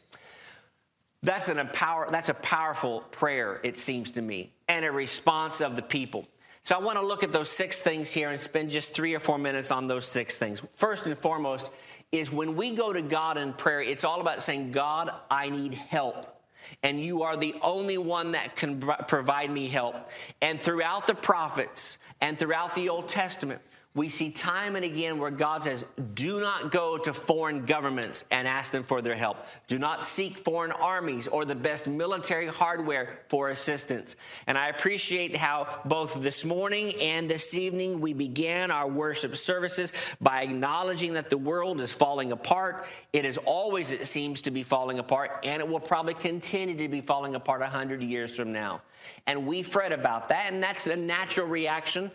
That's, 1.25 1.49
an 1.49 1.59
empower, 1.59 2.09
that's 2.11 2.29
a 2.29 2.35
powerful 2.35 3.01
prayer, 3.11 3.59
it 3.65 3.79
seems 3.79 4.11
to 4.13 4.23
me, 4.23 4.53
and 4.69 4.85
a 4.85 4.93
response 4.93 5.61
of 5.63 5.75
the 5.75 5.83
people. 5.83 6.29
So 6.65 6.75
I 6.75 6.79
want 6.79 6.99
to 6.99 7.05
look 7.05 7.23
at 7.23 7.33
those 7.33 7.49
six 7.49 7.81
things 7.81 8.11
here 8.11 8.31
and 8.31 8.41
spend 8.41 8.71
just 8.71 8.93
three 8.93 9.15
or 9.15 9.21
four 9.21 9.39
minutes 9.39 9.71
on 9.71 9.87
those 9.87 10.07
six 10.07 10.37
things. 10.37 10.63
First 10.77 11.07
and 11.07 11.17
foremost, 11.17 11.71
is 12.13 12.31
when 12.31 12.57
we 12.57 12.71
go 12.71 12.93
to 12.93 13.03
God 13.03 13.39
in 13.39 13.53
prayer, 13.55 13.81
it's 13.81 14.05
all 14.05 14.21
about 14.21 14.41
saying, 14.41 14.73
God, 14.73 15.13
I 15.31 15.49
need 15.49 15.75
help. 15.75 16.43
And 16.83 17.01
you 17.01 17.23
are 17.23 17.37
the 17.37 17.55
only 17.61 17.99
one 17.99 18.33
that 18.33 18.57
can 18.57 18.81
provide 19.09 19.51
me 19.51 19.67
help. 19.67 20.09
And 20.41 20.61
throughout 20.61 21.07
the 21.07 21.15
prophets 21.15 21.99
and 22.21 22.39
throughout 22.39 22.75
the 22.75 22.89
Old 22.89 23.09
Testament, 23.09 23.61
we 23.97 24.09
see 24.09 24.31
time 24.31 24.75
and 24.75 24.85
again 24.85 25.19
where 25.21 25.31
God 25.31 25.63
says, 25.63 25.85
do 26.15 26.41
not 26.41 26.73
go 26.73 26.99
to 26.99 27.15
foreign 27.15 27.65
governments 27.65 28.25
and 28.33 28.49
ask 28.49 28.73
them 28.73 28.83
for 28.83 29.01
their 29.01 29.15
help. 29.15 29.47
Do 29.69 29.79
not 29.79 30.03
seek 30.03 30.37
foreign 30.39 30.73
armies 30.73 31.29
or 31.29 31.45
the 31.45 31.55
best 31.55 31.87
military 31.87 32.49
hardware 32.49 33.21
for 33.29 33.51
assistance. 33.51 34.17
And 34.49 34.59
I 34.59 34.69
appreciate 34.69 35.37
how 35.37 35.81
both 35.85 36.21
this 36.21 36.45
morning 36.45 36.93
and 37.01 37.31
this 37.31 37.55
evening 37.55 38.01
we 38.01 38.13
began 38.15 38.73
our 38.73 38.89
worship 38.89 39.37
services 39.37 39.93
by 40.21 40.43
acknowledging 40.43 41.13
that 41.13 41.31
the 41.31 41.39
world 41.39 41.81
is 41.81 41.93
falling 41.93 42.33
apart. 42.33 42.87
It 43.13 43.25
is 43.25 43.39
always, 43.39 43.93
it 43.93 44.09
seems, 44.09 44.43
to 44.43 44.51
be 44.51 44.65
falling 44.65 44.99
apart, 44.99 45.39
and 45.45 45.61
it 45.61 45.69
will 45.69 45.79
probably 45.79 46.15
continue 46.15 46.77
to 46.77 46.89
be 46.89 47.01
falling 47.01 47.37
apart 47.37 47.61
100 47.61 48.03
years 48.03 48.35
from 48.35 48.53
now. 48.53 48.83
And 49.29 49.47
we 49.47 49.63
fret 49.63 49.93
about 49.93 50.31
that, 50.31 50.53
and 50.53 50.61
that's 50.61 50.89
a 50.89 50.97
natural 50.97 51.47
reaction 51.47 52.11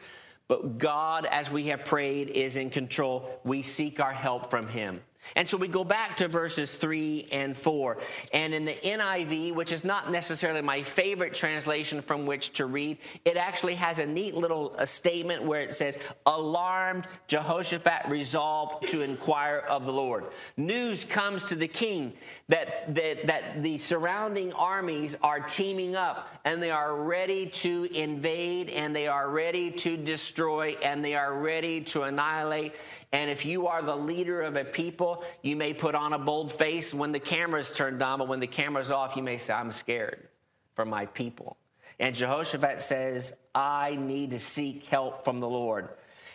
but 0.50 0.80
God, 0.80 1.26
as 1.26 1.50
we 1.50 1.68
have 1.68 1.86
prayed, 1.86 2.32
is 2.32 2.58
in 2.58 2.72
control. 2.72 3.40
We 3.46 3.62
seek 3.62 4.02
our 4.02 4.12
help 4.12 4.50
from 4.50 4.68
Him. 4.68 5.02
And 5.36 5.48
so 5.48 5.58
we 5.58 5.68
go 5.68 5.84
back 5.84 6.18
to 6.18 6.28
verses 6.28 6.72
3 6.72 7.28
and 7.32 7.56
4. 7.56 7.98
And 8.34 8.54
in 8.54 8.66
the 8.66 8.74
NIV, 8.74 9.54
which 9.54 9.72
is 9.72 9.84
not 9.84 10.12
necessarily 10.12 10.62
my 10.62 10.82
favorite 10.84 11.34
translation 11.34 12.02
from 12.02 12.26
which 12.26 12.54
to 12.54 12.66
read, 12.66 12.98
it 13.26 13.38
actually 13.38 13.76
has 13.76 14.00
a 14.00 14.06
neat 14.06 14.36
little 14.36 14.74
a 14.78 14.88
statement 14.88 15.44
where 15.44 15.62
it 15.62 15.74
says, 15.74 15.98
Alarmed, 16.26 17.06
Jehoshaphat 17.28 18.10
resolved 18.10 18.88
to 18.90 19.02
inquire 19.02 19.58
of 19.58 19.86
the 19.86 19.94
Lord. 19.94 20.26
News 20.58 21.06
comes 21.06 21.46
to 21.46 21.56
the 21.56 21.68
king 21.68 22.14
that, 22.48 22.96
that, 22.96 23.28
that 23.28 23.62
the 23.62 23.78
surrounding 23.78 24.54
armies 24.54 25.16
are 25.22 25.40
teaming 25.40 25.96
up 25.96 26.30
and 26.44 26.62
they 26.62 26.72
are 26.72 26.96
ready 26.96 27.48
to 27.48 27.88
invade 27.94 28.70
and 28.70 28.96
they 28.96 29.08
are 29.08 29.30
ready 29.30 29.72
to 29.72 29.98
destroy 29.98 30.76
and 30.82 31.06
they 31.06 31.16
are 31.16 31.34
ready 31.34 31.82
to 31.82 32.04
annihilate. 32.04 32.74
And 33.12 33.30
if 33.30 33.46
you 33.46 33.68
are 33.68 33.82
the 33.82 33.96
leader 33.96 34.42
of 34.42 34.56
a 34.56 34.64
people, 34.64 35.24
you 35.42 35.56
may 35.56 35.74
put 35.74 35.96
on 35.96 36.14
a 36.14 36.20
bold 36.20 36.52
face 36.52 36.94
when 36.94 37.12
the 37.12 37.20
camera's 37.20 37.74
turned 37.74 38.02
on, 38.02 38.20
but 38.20 38.28
when 38.28 38.40
the 38.40 38.48
camera's 38.48 38.92
off, 38.92 39.16
you 39.16 39.24
may 39.24 39.38
say, 39.38 39.54
I'm 39.54 39.72
scared 39.72 40.28
for 40.76 40.86
my 40.86 41.08
people. 41.08 41.58
And 42.00 42.16
Jehoshaphat 42.16 42.82
says, 42.82 43.34
I 43.54 43.96
need 43.96 44.30
to 44.30 44.40
seek 44.40 44.86
help 44.86 45.26
from 45.26 45.40
the 45.40 45.50
Lord. 45.50 45.90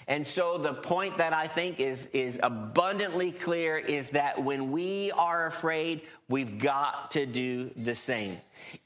And 0.07 0.27
so 0.27 0.59
the 0.59 0.75
point 0.75 1.19
that 1.19 1.33
I 1.33 1.47
think 1.49 1.81
is, 1.81 2.07
is 2.07 2.39
abundantly 2.43 3.33
clear 3.33 3.79
is 3.79 4.09
that 4.09 4.43
when 4.43 4.71
we 4.71 5.11
are 5.13 5.47
afraid, 5.47 6.03
we've 6.29 6.59
got 6.59 7.13
to 7.13 7.25
do 7.25 7.71
the 7.77 7.95
same. 7.95 8.39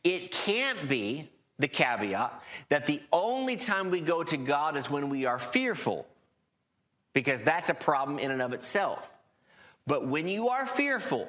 It 0.04 0.30
can't 0.30 0.88
be 0.88 1.28
the 1.58 1.66
caveat 1.66 2.40
that 2.68 2.86
the 2.86 3.02
only 3.12 3.56
time 3.56 3.90
we 3.90 4.00
go 4.00 4.22
to 4.22 4.36
God 4.36 4.76
is 4.76 4.88
when 4.88 5.08
we 5.08 5.24
are 5.26 5.40
fearful 5.40 6.06
because 7.12 7.40
that's 7.40 7.68
a 7.68 7.74
problem 7.74 8.18
in 8.18 8.30
and 8.30 8.42
of 8.42 8.52
itself. 8.52 9.10
But 9.86 10.06
when 10.06 10.28
you 10.28 10.50
are 10.50 10.66
fearful 10.66 11.28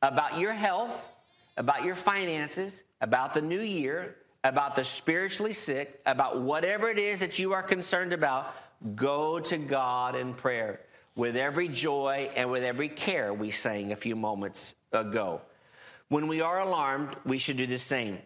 about 0.00 0.38
your 0.38 0.52
health, 0.52 1.08
about 1.56 1.84
your 1.84 1.94
finances, 1.94 2.82
about 3.00 3.34
the 3.34 3.42
new 3.42 3.60
year, 3.60 4.16
about 4.44 4.74
the 4.74 4.84
spiritually 4.84 5.52
sick, 5.52 6.00
about 6.04 6.40
whatever 6.40 6.88
it 6.88 6.98
is 6.98 7.20
that 7.20 7.38
you 7.38 7.52
are 7.52 7.62
concerned 7.62 8.12
about, 8.12 8.54
go 8.96 9.38
to 9.38 9.58
God 9.58 10.16
in 10.16 10.34
prayer 10.34 10.80
with 11.14 11.36
every 11.36 11.68
joy 11.68 12.30
and 12.34 12.50
with 12.50 12.64
every 12.64 12.88
care, 12.88 13.32
we 13.32 13.50
sang 13.50 13.92
a 13.92 13.96
few 13.96 14.16
moments 14.16 14.74
ago. 14.92 15.40
When 16.08 16.26
we 16.26 16.40
are 16.40 16.60
alarmed, 16.60 17.16
we 17.24 17.38
should 17.38 17.56
do 17.56 17.66
the 17.66 17.78
same. 17.78 18.18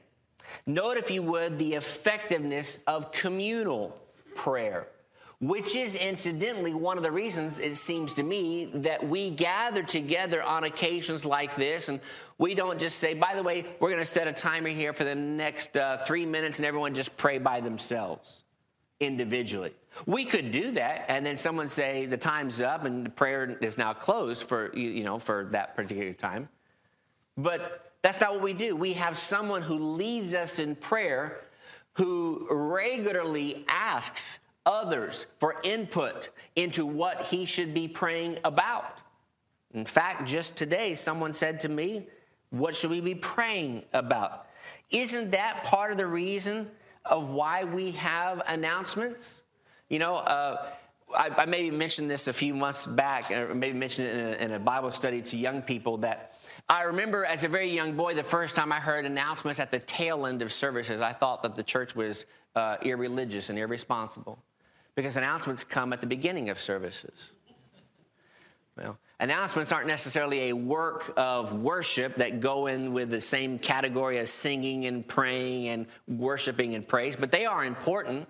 Note, 0.67 0.97
if 0.97 1.11
you 1.11 1.23
would, 1.23 1.59
the 1.59 1.75
effectiveness 1.75 2.79
of 2.87 3.13
communal 3.13 4.01
prayer 4.35 4.89
which 5.41 5.77
is 5.77 5.95
incidentally 5.95 6.73
one 6.73 6.97
of 6.97 7.03
the 7.03 7.11
reasons 7.11 7.61
it 7.61 7.77
seems 7.77 8.15
to 8.15 8.23
me 8.23 8.67
that 8.73 9.07
we 9.07 9.31
gather 9.31 9.83
together 9.83 10.43
on 10.43 10.65
occasions 10.65 11.27
like 11.27 11.55
this. 11.57 11.91
And 11.91 12.01
we 12.39 12.55
don't 12.55 12.79
just 12.79 12.99
say 12.99 13.13
by 13.13 13.35
the 13.35 13.43
way 13.43 13.67
we're 13.79 13.91
going 13.91 14.01
to 14.01 14.07
set 14.07 14.27
a 14.27 14.33
timer 14.33 14.71
here 14.71 14.93
for 14.95 15.05
the 15.05 15.15
next 15.15 15.77
uh, 15.77 15.99
three 15.99 16.25
minutes 16.25 16.59
and 16.59 16.67
everyone 16.67 16.95
just 16.95 17.17
pray 17.19 17.39
by 17.39 17.61
themselves 17.61 18.45
individually. 18.99 19.75
We 20.07 20.25
could 20.25 20.51
do 20.51 20.71
that 20.73 21.05
and 21.09 21.25
then 21.25 21.37
someone 21.37 21.69
say 21.69 22.07
the 22.07 22.17
time's 22.17 22.63
up 22.63 22.85
and 22.85 23.05
the 23.05 23.11
prayer 23.11 23.59
is 23.61 23.77
now 23.77 23.93
closed 23.93 24.45
for 24.45 24.75
you 24.75 25.05
know 25.05 25.19
for 25.19 25.49
that 25.51 25.77
particular 25.77 26.15
time. 26.15 26.49
But 27.37 27.93
that's 28.01 28.21
not 28.21 28.33
what 28.33 28.43
we 28.43 28.55
do. 28.55 28.75
We 28.75 28.95
have 28.95 29.19
someone 29.19 29.61
who 29.61 29.79
leads 29.97 30.35
us 30.35 30.59
in 30.59 30.77
prayer 30.77 31.43
who 31.93 32.47
regularly 32.51 33.65
asks 33.69 34.39
others 34.67 35.27
for 35.39 35.57
input 35.63 36.29
into 36.57 36.85
what 36.85 37.23
he 37.23 37.45
should 37.47 37.73
be 37.73 37.89
praying 37.89 38.39
about. 38.45 38.99
In 39.73 39.87
fact, 39.87 40.27
just 40.27 40.57
today, 40.57 40.95
someone 40.95 41.33
said 41.33 41.61
to 41.61 41.69
me, 41.69 42.07
What 42.51 42.75
should 42.75 42.91
we 42.91 43.01
be 43.01 43.15
praying 43.15 43.85
about? 43.93 44.47
Isn't 44.91 45.31
that 45.31 45.65
part 45.65 45.93
of 45.93 45.97
the 45.97 46.07
reason 46.07 46.71
of 47.05 47.31
why 47.31 47.65
we 47.65 47.93
have 47.93 48.43
announcements? 48.47 49.43
You 49.89 49.99
know, 49.99 50.17
uh, 50.17 50.67
I, 51.15 51.31
I, 51.37 51.47
maybe 51.47 51.71
mentioned 51.71 52.11
this 52.11 52.27
a 52.27 52.33
few 52.33 52.55
months 52.55 52.87
back, 52.87 53.31
or 53.31 53.55
maybe 53.55 53.79
mentioned 53.79 54.09
it 54.09 54.17
in 54.17 54.27
a, 54.27 54.33
in 54.47 54.53
a 54.53 54.59
Bible 54.59 54.91
study 54.91 55.23
to 55.23 55.37
young 55.37 55.63
people 55.63 55.99
that 55.99 56.35
I 56.69 56.83
remember 56.83 57.25
as 57.25 57.45
a 57.45 57.49
very 57.49 57.71
young 57.71 57.97
boy, 57.97 58.15
the 58.15 58.25
first 58.25 58.57
time 58.57 58.73
I 58.73 58.81
heard 58.81 59.05
announcements 59.05 59.61
at 59.61 59.71
the 59.71 59.79
tail 59.79 60.27
end 60.27 60.43
of 60.43 60.53
services, 60.53 61.01
I 61.01 61.13
thought 61.13 61.43
that 61.45 61.55
the 61.55 61.63
church 61.63 61.95
was 61.95 62.27
uh, 62.57 62.77
irreligious 62.83 63.51
and 63.51 63.59
irresponsible. 63.59 64.39
Because 64.97 65.17
announcements 65.17 65.63
come 65.63 65.93
at 65.93 66.01
the 66.01 66.07
beginning 66.07 66.49
of 66.49 66.59
services. 66.59 67.33
Well, 68.77 68.99
announcements 69.21 69.71
aren't 69.71 69.87
necessarily 69.87 70.51
a 70.51 70.53
work 70.55 71.13
of 71.17 71.53
worship 71.53 72.17
that 72.17 72.41
go 72.41 72.67
in 72.67 72.93
with 72.93 73.11
the 73.11 73.21
same 73.21 73.59
category 73.59 74.19
as 74.19 74.31
singing 74.31 74.87
and 74.87 75.07
praying 75.07 75.69
and 75.69 75.87
worshiping 76.09 76.75
and 76.75 76.87
praise, 76.87 77.15
but 77.15 77.31
they 77.31 77.47
are 77.47 77.65
important. 77.65 78.27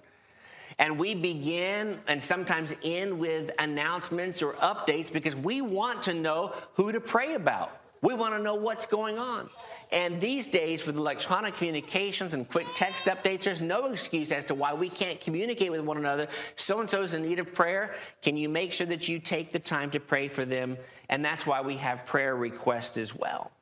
And 0.78 0.98
we 0.98 1.14
begin 1.14 1.98
and 2.06 2.22
sometimes 2.22 2.74
end 2.84 3.18
with 3.18 3.50
announcements 3.58 4.42
or 4.42 4.52
updates 4.54 5.10
because 5.10 5.34
we 5.34 5.62
want 5.62 6.02
to 6.02 6.14
know 6.14 6.52
who 6.74 6.92
to 6.92 7.00
pray 7.00 7.34
about. 7.34 7.80
We 8.02 8.14
want 8.14 8.34
to 8.34 8.42
know 8.42 8.56
what's 8.56 8.86
going 8.86 9.18
on. 9.18 9.48
And 9.92 10.20
these 10.20 10.46
days, 10.48 10.84
with 10.84 10.96
electronic 10.96 11.54
communications 11.54 12.34
and 12.34 12.48
quick 12.48 12.66
text 12.74 13.04
updates, 13.06 13.42
there's 13.44 13.62
no 13.62 13.86
excuse 13.86 14.32
as 14.32 14.44
to 14.46 14.54
why 14.54 14.74
we 14.74 14.88
can't 14.88 15.20
communicate 15.20 15.70
with 15.70 15.80
one 15.80 15.96
another. 15.96 16.26
So 16.56 16.80
and 16.80 16.90
so 16.90 17.02
is 17.02 17.14
in 17.14 17.22
need 17.22 17.38
of 17.38 17.54
prayer. 17.54 17.94
Can 18.20 18.36
you 18.36 18.48
make 18.48 18.72
sure 18.72 18.86
that 18.88 19.08
you 19.08 19.20
take 19.20 19.52
the 19.52 19.60
time 19.60 19.90
to 19.92 20.00
pray 20.00 20.28
for 20.28 20.44
them? 20.44 20.76
And 21.08 21.24
that's 21.24 21.46
why 21.46 21.60
we 21.60 21.76
have 21.76 22.04
prayer 22.04 22.34
requests 22.34 22.98
as 22.98 23.14
well. 23.14 23.52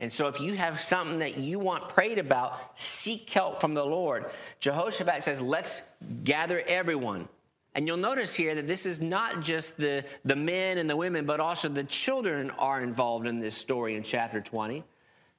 And 0.00 0.12
so, 0.12 0.28
if 0.28 0.40
you 0.40 0.54
have 0.54 0.80
something 0.80 1.18
that 1.20 1.38
you 1.38 1.58
want 1.58 1.88
prayed 1.88 2.18
about, 2.18 2.78
seek 2.78 3.28
help 3.30 3.60
from 3.60 3.74
the 3.74 3.84
Lord. 3.84 4.26
Jehoshaphat 4.60 5.24
says, 5.24 5.40
Let's 5.40 5.82
gather 6.22 6.62
everyone. 6.68 7.28
And 7.74 7.86
you'll 7.86 7.96
notice 7.96 8.34
here 8.34 8.54
that 8.54 8.66
this 8.66 8.86
is 8.86 9.00
not 9.00 9.40
just 9.40 9.76
the, 9.76 10.04
the 10.24 10.36
men 10.36 10.78
and 10.78 10.88
the 10.88 10.96
women, 10.96 11.26
but 11.26 11.40
also 11.40 11.68
the 11.68 11.84
children 11.84 12.50
are 12.58 12.80
involved 12.80 13.26
in 13.26 13.40
this 13.40 13.56
story 13.56 13.94
in 13.96 14.02
chapter 14.02 14.40
20. 14.40 14.84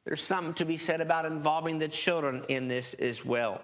There's 0.05 0.23
something 0.23 0.53
to 0.55 0.65
be 0.65 0.77
said 0.77 1.01
about 1.01 1.25
involving 1.25 1.77
the 1.77 1.87
children 1.87 2.43
in 2.47 2.67
this 2.67 2.93
as 2.95 3.23
well. 3.23 3.61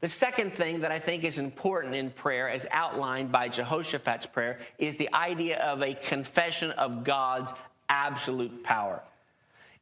The 0.00 0.08
second 0.08 0.52
thing 0.52 0.80
that 0.80 0.92
I 0.92 0.98
think 0.98 1.24
is 1.24 1.38
important 1.38 1.94
in 1.94 2.10
prayer, 2.10 2.48
as 2.48 2.66
outlined 2.70 3.32
by 3.32 3.48
Jehoshaphat's 3.48 4.26
prayer, 4.26 4.58
is 4.78 4.96
the 4.96 5.12
idea 5.14 5.58
of 5.58 5.82
a 5.82 5.94
confession 5.94 6.70
of 6.72 7.02
God's 7.02 7.52
absolute 7.88 8.62
power. 8.62 9.02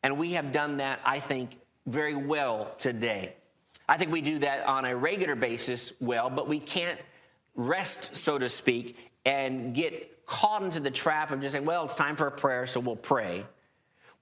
And 0.02 0.18
we 0.18 0.32
have 0.32 0.52
done 0.52 0.76
that, 0.76 1.00
I 1.04 1.18
think, 1.18 1.56
very 1.86 2.14
well 2.14 2.72
today. 2.78 3.34
I 3.88 3.96
think 3.96 4.12
we 4.12 4.20
do 4.20 4.38
that 4.40 4.66
on 4.66 4.84
a 4.84 4.96
regular 4.96 5.34
basis 5.34 5.92
well, 6.00 6.30
but 6.30 6.48
we 6.48 6.60
can't 6.60 6.98
rest, 7.54 8.16
so 8.16 8.38
to 8.38 8.48
speak, 8.48 8.96
and 9.26 9.74
get 9.74 10.26
caught 10.26 10.62
into 10.62 10.80
the 10.80 10.90
trap 10.90 11.30
of 11.30 11.40
just 11.40 11.52
saying, 11.52 11.64
well, 11.64 11.84
it's 11.84 11.94
time 11.94 12.16
for 12.16 12.26
a 12.26 12.32
prayer, 12.32 12.66
so 12.66 12.80
we'll 12.80 12.96
pray, 12.96 13.44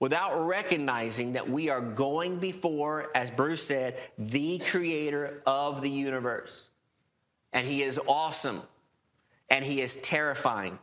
without 0.03 0.49
recognizing 0.49 1.35
that 1.35 1.49
we 1.49 1.69
are 1.69 1.81
going 1.81 2.41
before, 2.41 3.09
as 3.15 3.31
Bruce 3.31 3.65
said, 3.65 3.97
the 4.19 4.59
creator 4.59 5.41
of 5.47 5.81
the 5.81 5.89
universe. 5.89 6.71
And 7.53 7.65
he 7.65 7.85
is 7.85 8.01
awesome, 8.09 8.63
and 9.49 9.65
he 9.65 9.81
is 9.81 9.95
terrifying, 9.95 10.81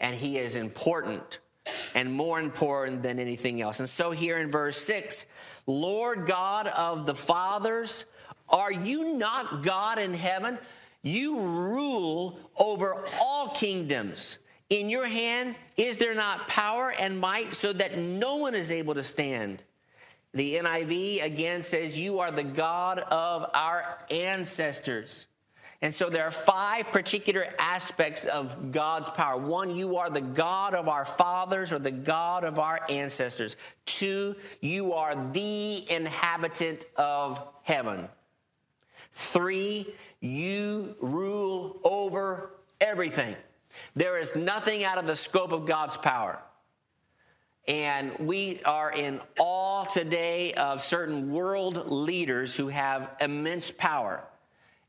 and 0.00 0.16
he 0.16 0.38
is 0.38 0.56
important, 0.56 1.40
and 1.94 2.10
more 2.10 2.40
important 2.40 3.02
than 3.02 3.18
anything 3.18 3.60
else. 3.60 3.80
And 3.80 3.88
so, 3.88 4.12
here 4.12 4.38
in 4.38 4.50
verse 4.50 4.78
6, 4.78 5.26
Lord 5.66 6.26
God 6.26 6.66
of 6.66 7.04
the 7.04 7.14
fathers, 7.14 8.06
are 8.48 8.72
you 8.72 9.12
not 9.12 9.62
God 9.62 9.98
in 9.98 10.14
heaven? 10.14 10.58
You 11.02 11.38
rule 11.38 12.38
over 12.56 13.04
all 13.20 13.48
kingdoms. 13.48 14.38
In 14.70 14.88
your 14.88 15.06
hand 15.06 15.56
is 15.76 15.98
there 15.98 16.14
not 16.14 16.48
power 16.48 16.92
and 16.98 17.18
might 17.18 17.54
so 17.54 17.72
that 17.72 17.98
no 17.98 18.36
one 18.36 18.54
is 18.54 18.72
able 18.72 18.94
to 18.94 19.02
stand? 19.02 19.62
The 20.32 20.56
NIV 20.56 21.22
again 21.22 21.62
says, 21.62 21.96
You 21.96 22.18
are 22.20 22.32
the 22.32 22.42
God 22.44 22.98
of 22.98 23.48
our 23.54 23.98
ancestors. 24.10 25.26
And 25.80 25.94
so 25.94 26.08
there 26.08 26.24
are 26.24 26.30
five 26.30 26.90
particular 26.92 27.46
aspects 27.58 28.24
of 28.24 28.72
God's 28.72 29.10
power. 29.10 29.36
One, 29.36 29.76
you 29.76 29.98
are 29.98 30.08
the 30.08 30.22
God 30.22 30.74
of 30.74 30.88
our 30.88 31.04
fathers 31.04 31.74
or 31.74 31.78
the 31.78 31.90
God 31.90 32.42
of 32.42 32.58
our 32.58 32.80
ancestors. 32.88 33.56
Two, 33.84 34.34
you 34.62 34.94
are 34.94 35.14
the 35.32 35.84
inhabitant 35.90 36.86
of 36.96 37.38
heaven. 37.62 38.08
Three, 39.12 39.92
you 40.20 40.96
rule 41.00 41.78
over 41.84 42.50
everything. 42.80 43.36
There 43.94 44.18
is 44.18 44.36
nothing 44.36 44.84
out 44.84 44.98
of 44.98 45.06
the 45.06 45.16
scope 45.16 45.52
of 45.52 45.66
God's 45.66 45.96
power. 45.96 46.40
And 47.66 48.18
we 48.18 48.60
are 48.64 48.92
in 48.92 49.20
awe 49.38 49.84
today 49.84 50.52
of 50.52 50.82
certain 50.82 51.30
world 51.30 51.90
leaders 51.90 52.54
who 52.54 52.68
have 52.68 53.10
immense 53.20 53.70
power. 53.70 54.22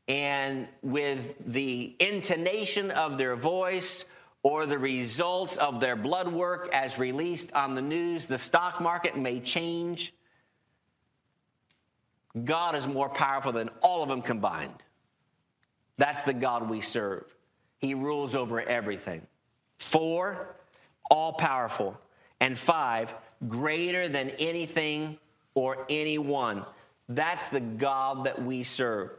And 0.08 0.68
with 0.82 1.38
the 1.52 1.96
intonation 1.98 2.90
of 2.90 3.18
their 3.18 3.34
voice 3.34 4.04
or 4.42 4.66
the 4.66 4.78
results 4.78 5.56
of 5.56 5.80
their 5.80 5.96
blood 5.96 6.28
work 6.28 6.68
as 6.72 6.98
released 6.98 7.52
on 7.52 7.74
the 7.74 7.82
news, 7.82 8.26
the 8.26 8.38
stock 8.38 8.80
market 8.80 9.16
may 9.16 9.40
change 9.40 10.12
God 12.44 12.76
is 12.76 12.86
more 12.86 13.08
powerful 13.08 13.52
than 13.52 13.70
all 13.80 14.02
of 14.02 14.08
them 14.08 14.22
combined. 14.22 14.82
That's 15.96 16.22
the 16.22 16.34
God 16.34 16.68
we 16.68 16.80
serve. 16.80 17.24
He 17.78 17.94
rules 17.94 18.34
over 18.34 18.60
everything. 18.60 19.26
Four, 19.78 20.56
all 21.10 21.32
powerful. 21.32 21.98
And 22.40 22.58
five, 22.58 23.14
greater 23.48 24.08
than 24.08 24.30
anything 24.30 25.18
or 25.54 25.86
anyone. 25.88 26.64
That's 27.08 27.48
the 27.48 27.60
God 27.60 28.24
that 28.24 28.42
we 28.42 28.62
serve. 28.62 29.10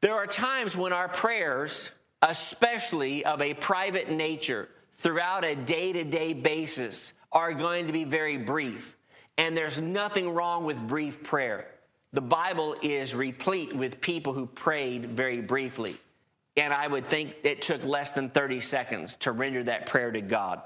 There 0.00 0.14
are 0.14 0.26
times 0.26 0.76
when 0.76 0.92
our 0.92 1.08
prayers, 1.08 1.90
especially 2.22 3.24
of 3.24 3.42
a 3.42 3.54
private 3.54 4.10
nature, 4.10 4.68
throughout 4.96 5.44
a 5.44 5.54
day 5.54 5.92
to 5.92 6.04
day 6.04 6.32
basis, 6.32 7.12
are 7.32 7.52
going 7.52 7.86
to 7.86 7.92
be 7.92 8.04
very 8.04 8.36
brief. 8.36 8.96
And 9.36 9.56
there's 9.56 9.80
nothing 9.80 10.30
wrong 10.30 10.64
with 10.64 10.78
brief 10.78 11.22
prayer. 11.22 11.66
The 12.12 12.20
Bible 12.20 12.76
is 12.82 13.14
replete 13.14 13.74
with 13.74 14.00
people 14.00 14.32
who 14.32 14.46
prayed 14.46 15.06
very 15.06 15.40
briefly. 15.40 15.96
And 16.56 16.74
I 16.74 16.86
would 16.86 17.04
think 17.04 17.36
it 17.44 17.62
took 17.62 17.84
less 17.84 18.12
than 18.12 18.30
30 18.30 18.60
seconds 18.60 19.16
to 19.16 19.32
render 19.32 19.62
that 19.64 19.86
prayer 19.86 20.10
to 20.10 20.20
God. 20.20 20.62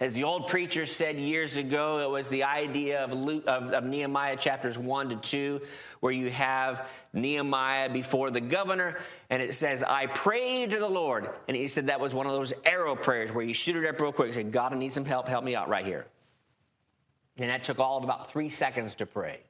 As 0.00 0.14
the 0.14 0.24
old 0.24 0.46
preacher 0.46 0.86
said 0.86 1.18
years 1.18 1.58
ago, 1.58 1.98
it 1.98 2.08
was 2.08 2.26
the 2.28 2.44
idea 2.44 3.04
of, 3.04 3.12
Luke, 3.12 3.44
of, 3.46 3.70
of, 3.72 3.84
Nehemiah 3.84 4.36
chapters 4.36 4.78
1 4.78 5.10
to 5.10 5.16
2, 5.16 5.60
where 6.00 6.12
you 6.12 6.30
have 6.30 6.88
Nehemiah 7.12 7.90
before 7.90 8.30
the 8.30 8.40
governor, 8.40 8.98
and 9.28 9.42
it 9.42 9.54
says, 9.54 9.82
I 9.82 10.06
prayed 10.06 10.70
to 10.70 10.78
the 10.78 10.88
Lord. 10.88 11.28
And 11.48 11.56
he 11.56 11.68
said 11.68 11.88
that 11.88 12.00
was 12.00 12.14
one 12.14 12.24
of 12.24 12.32
those 12.32 12.54
arrow 12.64 12.96
prayers 12.96 13.30
where 13.30 13.44
you 13.44 13.52
shoot 13.52 13.76
it 13.76 13.86
up 13.86 14.00
real 14.00 14.10
quick 14.10 14.28
and 14.28 14.34
say, 14.34 14.42
God, 14.44 14.72
I 14.72 14.76
need 14.78 14.94
some 14.94 15.04
help. 15.04 15.28
Help 15.28 15.44
me 15.44 15.54
out 15.54 15.68
right 15.68 15.84
here. 15.84 16.06
And 17.38 17.50
that 17.50 17.62
took 17.62 17.78
all 17.78 17.98
of 17.98 18.04
about 18.04 18.30
three 18.30 18.48
seconds 18.48 18.94
to 18.96 19.06
pray. 19.06 19.40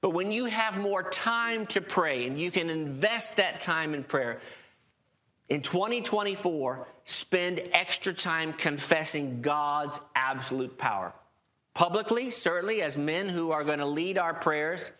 But 0.00 0.10
when 0.10 0.30
you 0.30 0.46
have 0.46 0.78
more 0.78 1.02
time 1.02 1.66
to 1.66 1.80
pray 1.80 2.26
and 2.26 2.38
you 2.38 2.50
can 2.50 2.70
invest 2.70 3.36
that 3.36 3.60
time 3.60 3.94
in 3.94 4.04
prayer, 4.04 4.40
in 5.48 5.62
2024, 5.62 6.86
spend 7.04 7.62
extra 7.72 8.12
time 8.12 8.52
confessing 8.52 9.40
God's 9.40 10.00
absolute 10.14 10.76
power. 10.78 11.12
Publicly, 11.74 12.30
certainly, 12.30 12.82
as 12.82 12.96
men 12.96 13.28
who 13.28 13.50
are 13.50 13.64
going 13.64 13.78
to 13.78 13.86
lead 13.86 14.18
our 14.18 14.34
prayers, 14.34 14.90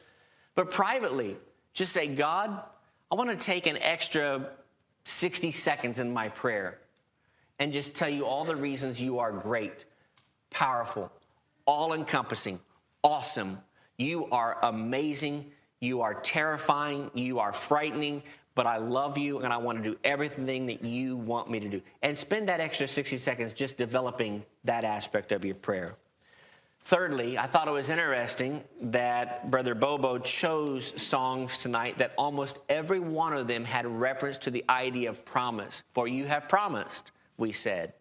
but 0.54 0.70
privately, 0.70 1.36
just 1.74 1.92
say, 1.92 2.08
God, 2.08 2.62
I 3.10 3.14
want 3.14 3.30
to 3.30 3.36
take 3.36 3.66
an 3.66 3.78
extra 3.80 4.48
60 5.04 5.50
seconds 5.52 5.98
in 5.98 6.12
my 6.12 6.28
prayer 6.28 6.78
and 7.58 7.72
just 7.72 7.94
tell 7.94 8.08
you 8.08 8.26
all 8.26 8.44
the 8.44 8.56
reasons 8.56 9.00
you 9.00 9.18
are 9.18 9.32
great, 9.32 9.84
powerful, 10.50 11.10
all 11.66 11.92
encompassing, 11.92 12.58
awesome, 13.02 13.58
you 13.98 14.26
are 14.30 14.58
amazing. 14.62 15.50
You 15.80 16.02
are 16.02 16.14
terrifying. 16.14 17.10
You 17.14 17.40
are 17.40 17.52
frightening. 17.52 18.22
But 18.54 18.66
I 18.66 18.78
love 18.78 19.18
you 19.18 19.40
and 19.40 19.52
I 19.52 19.58
want 19.58 19.82
to 19.82 19.90
do 19.90 19.98
everything 20.02 20.66
that 20.66 20.82
you 20.82 21.16
want 21.16 21.50
me 21.50 21.60
to 21.60 21.68
do. 21.68 21.82
And 22.02 22.16
spend 22.16 22.48
that 22.48 22.60
extra 22.60 22.88
60 22.88 23.18
seconds 23.18 23.52
just 23.52 23.76
developing 23.76 24.44
that 24.64 24.84
aspect 24.84 25.32
of 25.32 25.44
your 25.44 25.54
prayer. 25.54 25.94
Thirdly, 26.80 27.36
I 27.36 27.46
thought 27.46 27.68
it 27.68 27.72
was 27.72 27.90
interesting 27.90 28.64
that 28.80 29.50
Brother 29.50 29.74
Bobo 29.74 30.18
chose 30.18 31.00
songs 31.00 31.58
tonight 31.58 31.98
that 31.98 32.14
almost 32.16 32.60
every 32.68 33.00
one 33.00 33.32
of 33.32 33.46
them 33.46 33.64
had 33.64 33.86
reference 33.86 34.38
to 34.38 34.50
the 34.50 34.64
idea 34.70 35.10
of 35.10 35.24
promise. 35.24 35.82
For 35.90 36.08
you 36.08 36.24
have 36.26 36.48
promised, 36.48 37.10
we 37.36 37.52
said. 37.52 37.92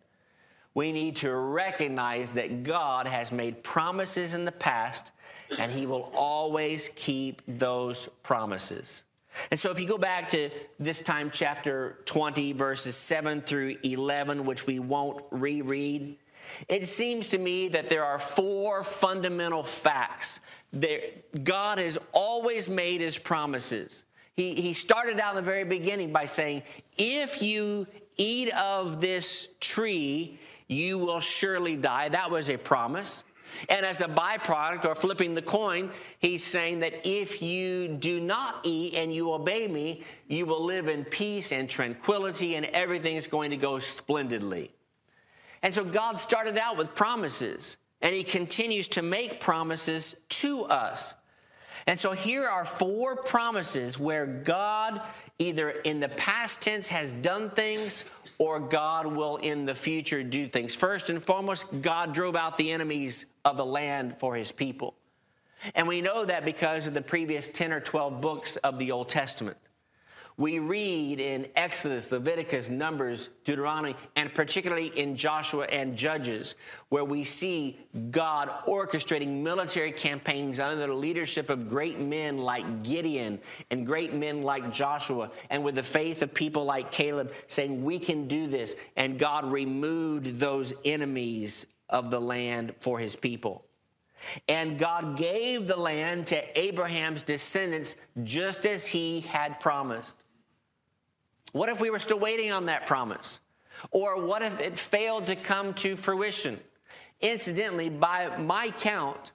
We 0.73 0.91
need 0.91 1.17
to 1.17 1.35
recognize 1.35 2.31
that 2.31 2.63
God 2.63 3.07
has 3.07 3.31
made 3.31 3.63
promises 3.63 4.33
in 4.33 4.45
the 4.45 4.51
past 4.51 5.11
and 5.59 5.71
he 5.71 5.85
will 5.85 6.11
always 6.15 6.89
keep 6.95 7.41
those 7.47 8.07
promises. 8.23 9.03
And 9.51 9.59
so, 9.59 9.69
if 9.71 9.79
you 9.79 9.87
go 9.87 9.97
back 9.97 10.29
to 10.29 10.49
this 10.79 11.01
time, 11.01 11.29
chapter 11.31 11.99
20, 12.05 12.53
verses 12.53 12.95
7 12.95 13.41
through 13.41 13.77
11, 13.83 14.45
which 14.45 14.65
we 14.65 14.79
won't 14.79 15.23
reread, 15.29 16.17
it 16.67 16.87
seems 16.87 17.29
to 17.29 17.37
me 17.37 17.67
that 17.69 17.89
there 17.89 18.03
are 18.03 18.19
four 18.19 18.83
fundamental 18.83 19.63
facts. 19.63 20.39
There, 20.73 21.01
God 21.43 21.77
has 21.77 21.97
always 22.13 22.67
made 22.69 23.01
his 23.01 23.17
promises. 23.17 24.03
He, 24.35 24.55
he 24.55 24.73
started 24.73 25.19
out 25.19 25.31
in 25.31 25.35
the 25.37 25.41
very 25.41 25.63
beginning 25.63 26.11
by 26.11 26.25
saying, 26.25 26.63
If 26.97 27.41
you 27.41 27.87
eat 28.17 28.51
of 28.53 29.01
this 29.01 29.47
tree, 29.59 30.39
you 30.67 30.97
will 30.97 31.19
surely 31.19 31.75
die. 31.75 32.09
That 32.09 32.29
was 32.29 32.49
a 32.49 32.57
promise. 32.57 33.23
And 33.69 33.85
as 33.85 34.01
a 34.01 34.07
byproduct 34.07 34.85
or 34.85 34.95
flipping 34.95 35.33
the 35.33 35.41
coin, 35.41 35.91
he's 36.19 36.43
saying 36.43 36.79
that 36.79 37.07
if 37.07 37.41
you 37.41 37.87
do 37.87 38.19
not 38.19 38.59
eat 38.63 38.93
and 38.93 39.13
you 39.13 39.33
obey 39.33 39.67
me, 39.67 40.03
you 40.27 40.45
will 40.45 40.63
live 40.63 40.89
in 40.89 41.05
peace 41.05 41.51
and 41.51 41.69
tranquility 41.69 42.55
and 42.55 42.65
everything 42.67 43.15
is 43.15 43.27
going 43.27 43.51
to 43.51 43.57
go 43.57 43.79
splendidly. 43.79 44.71
And 45.61 45.73
so 45.73 45.83
God 45.83 46.19
started 46.19 46.57
out 46.57 46.77
with 46.77 46.95
promises 46.95 47.77
and 48.01 48.15
he 48.15 48.23
continues 48.23 48.87
to 48.89 49.01
make 49.01 49.39
promises 49.39 50.15
to 50.29 50.63
us. 50.65 51.15
And 51.87 51.97
so 51.97 52.11
here 52.11 52.45
are 52.45 52.65
four 52.65 53.15
promises 53.15 53.97
where 53.97 54.25
God, 54.25 55.01
either 55.39 55.69
in 55.69 56.01
the 56.01 56.09
past 56.09 56.61
tense, 56.61 56.89
has 56.89 57.13
done 57.13 57.49
things 57.49 58.03
or 58.39 58.59
God 58.59 59.07
will 59.07 59.37
in 59.37 59.65
the 59.65 59.75
future 59.75 60.23
do 60.23 60.47
things. 60.47 60.75
First 60.75 61.09
and 61.09 61.21
foremost, 61.21 61.65
God 61.81 62.13
drove 62.13 62.35
out 62.35 62.57
the 62.57 62.71
enemies 62.71 63.25
of 63.43 63.57
the 63.57 63.65
land 63.65 64.17
for 64.17 64.35
his 64.35 64.51
people. 64.51 64.95
And 65.73 65.87
we 65.87 66.01
know 66.01 66.23
that 66.25 66.45
because 66.45 66.85
of 66.85 66.93
the 66.93 67.01
previous 67.01 67.47
10 67.47 67.73
or 67.73 67.79
12 67.79 68.21
books 68.21 68.55
of 68.57 68.77
the 68.77 68.91
Old 68.91 69.09
Testament. 69.09 69.57
We 70.39 70.59
read 70.59 71.19
in 71.19 71.47
Exodus, 71.55 72.11
Leviticus, 72.11 72.69
Numbers, 72.69 73.29
Deuteronomy, 73.43 73.95
and 74.15 74.31
particularly 74.31 74.87
in 74.95 75.15
Joshua 75.15 75.65
and 75.65 75.97
Judges, 75.97 76.53
where 76.89 77.03
we 77.03 77.23
see 77.23 77.79
God 78.11 78.51
orchestrating 78.67 79.41
military 79.41 79.91
campaigns 79.91 80.59
under 80.59 80.75
the 80.85 80.93
leadership 80.93 81.49
of 81.49 81.67
great 81.67 81.99
men 81.99 82.37
like 82.37 82.83
Gideon 82.83 83.39
and 83.71 83.83
great 83.83 84.13
men 84.13 84.43
like 84.43 84.71
Joshua, 84.71 85.31
and 85.49 85.63
with 85.63 85.73
the 85.73 85.81
faith 85.81 86.21
of 86.21 86.35
people 86.35 86.65
like 86.65 86.91
Caleb 86.91 87.33
saying, 87.47 87.83
We 87.83 87.97
can 87.97 88.27
do 88.27 88.45
this. 88.45 88.75
And 88.95 89.17
God 89.17 89.51
removed 89.51 90.35
those 90.35 90.71
enemies 90.85 91.65
of 91.89 92.11
the 92.11 92.21
land 92.21 92.75
for 92.77 92.99
his 92.99 93.15
people. 93.15 93.65
And 94.47 94.77
God 94.77 95.17
gave 95.17 95.65
the 95.65 95.77
land 95.77 96.27
to 96.27 96.59
Abraham's 96.59 97.23
descendants 97.23 97.95
just 98.23 98.67
as 98.67 98.85
he 98.85 99.21
had 99.21 99.59
promised. 99.59 100.15
What 101.51 101.69
if 101.69 101.79
we 101.79 101.89
were 101.89 101.99
still 101.99 102.19
waiting 102.19 102.51
on 102.51 102.65
that 102.65 102.87
promise? 102.87 103.39
Or 103.91 104.21
what 104.21 104.41
if 104.41 104.59
it 104.59 104.77
failed 104.77 105.27
to 105.27 105.35
come 105.35 105.73
to 105.75 105.95
fruition? 105.95 106.59
Incidentally, 107.21 107.89
by 107.89 108.37
my 108.37 108.69
count, 108.71 109.31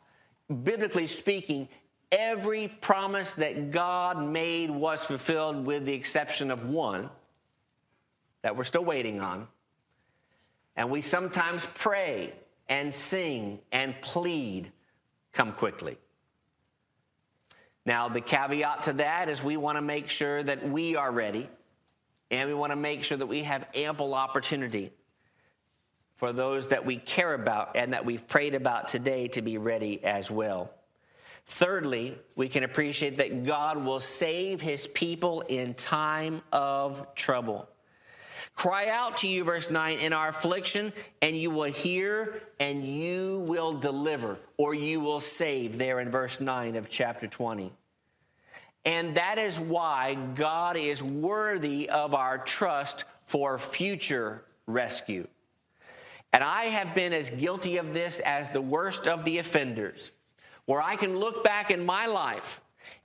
biblically 0.63 1.07
speaking, 1.07 1.69
every 2.11 2.69
promise 2.69 3.33
that 3.35 3.71
God 3.71 4.23
made 4.23 4.71
was 4.71 5.05
fulfilled 5.05 5.65
with 5.65 5.85
the 5.85 5.95
exception 5.95 6.51
of 6.51 6.69
one 6.69 7.09
that 8.43 8.57
we're 8.57 8.65
still 8.65 8.85
waiting 8.85 9.21
on. 9.21 9.49
And 10.77 10.91
we 10.91 11.03
sometimes 11.03 11.67
pray 11.75 12.33
and 12.69 12.93
sing 12.93 13.61
and 13.71 13.95
plead, 14.01 14.71
come 15.33 15.53
quickly. 15.53 15.99
Now, 17.85 18.09
the 18.09 18.21
caveat 18.21 18.85
to 18.85 18.93
that 18.95 19.29
is 19.29 19.43
we 19.43 19.57
want 19.57 19.77
to 19.77 19.83
make 19.83 20.09
sure 20.09 20.43
that 20.43 20.69
we 20.69 20.95
are 20.95 21.11
ready 21.11 21.49
and 22.33 22.49
we 22.49 22.55
want 22.55 22.73
to 22.73 22.77
make 22.77 23.05
sure 23.05 23.19
that 23.19 23.27
we 23.27 23.43
have 23.43 23.67
ample 23.75 24.15
opportunity 24.15 24.91
for 26.17 26.33
those 26.33 26.69
that 26.69 26.87
we 26.87 26.97
care 26.97 27.35
about 27.35 27.77
and 27.77 27.93
that 27.93 28.05
we've 28.05 28.27
prayed 28.27 28.55
about 28.55 28.89
today 28.89 29.29
to 29.29 29.43
be 29.43 29.59
ready 29.59 30.03
as 30.03 30.31
well. 30.31 30.71
Thirdly, 31.45 32.17
we 32.35 32.49
can 32.49 32.63
appreciate 32.63 33.19
that 33.19 33.45
God 33.45 33.85
will 33.85 34.01
save 34.01 34.61
his 34.61 34.87
people 34.87 35.43
in 35.43 35.75
time 35.75 36.41
of 36.53 37.15
trouble. 37.15 37.69
Cry 38.55 38.89
out 38.89 39.19
to 39.19 39.29
you, 39.29 39.45
verse 39.45 39.71
9, 39.71 39.99
in 39.99 40.13
our 40.13 40.29
affliction, 40.29 40.93
and 41.21 41.37
you 41.37 41.51
will 41.51 41.65
hear 41.65 42.43
and 42.61 42.87
you 42.87 43.41
will 43.47 43.73
deliver, 43.73 44.39
or 44.57 44.75
you 44.75 45.01
will 45.01 45.21
save, 45.21 45.79
there 45.79 46.01
in 46.01 46.11
verse 46.11 46.41
9 46.41 46.77
of 46.77 46.89
chapter 46.89 47.27
20. 47.27 47.73
And 48.85 49.17
that 49.17 49.39
is 49.39 49.61
why 49.61 50.17
God 50.35 50.77
is 50.77 51.03
worthy 51.03 51.89
of 51.89 52.15
our 52.15 52.39
trust 52.39 53.05
for 53.25 53.59
future 53.59 54.45
rescue. 54.67 55.27
And 56.33 56.43
I 56.43 56.65
have 56.65 56.95
been 56.95 57.13
as 57.13 57.31
guilty 57.31 57.77
of 57.77 57.95
this 57.95 58.19
as 58.21 58.49
the 58.49 58.63
worst 58.63 59.07
of 59.07 59.25
the 59.25 59.39
offenders, 59.39 60.11
where 60.65 60.81
I 60.81 60.97
can 60.97 61.17
look 61.17 61.45
back 61.45 61.71
in 61.71 61.85
my 61.85 62.07
life 62.07 62.61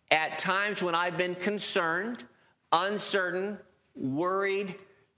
at 0.09 0.39
times 0.39 0.81
when 0.81 0.95
I've 0.95 1.17
been 1.17 1.35
concerned, 1.35 2.23
uncertain, 2.71 3.59
worried, 3.95 4.75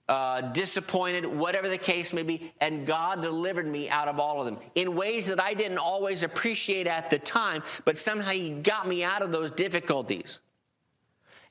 uh, 0.10 0.42
disappointed, 0.42 1.26
whatever 1.26 1.70
the 1.70 1.78
case 1.78 2.12
may 2.12 2.24
be, 2.24 2.52
and 2.60 2.88
God 2.88 3.22
delivered 3.22 3.68
me 3.68 3.90
out 3.90 4.08
of 4.08 4.20
all 4.20 4.40
of 4.40 4.46
them 4.48 4.58
in 4.74 4.96
ways 4.96 5.28
that 5.28 5.40
I 5.40 5.54
didn't 5.54 5.78
always 5.78 6.24
appreciate 6.24 6.88
at 6.88 7.12
the 7.12 7.20
time, 7.20 7.62
but 7.86 7.96
somehow 7.96 8.32
He 8.32 8.50
got 8.50 8.88
me 8.88 9.04
out 9.04 9.22
of 9.22 9.32
those 9.32 9.52
difficulties. 9.52 10.40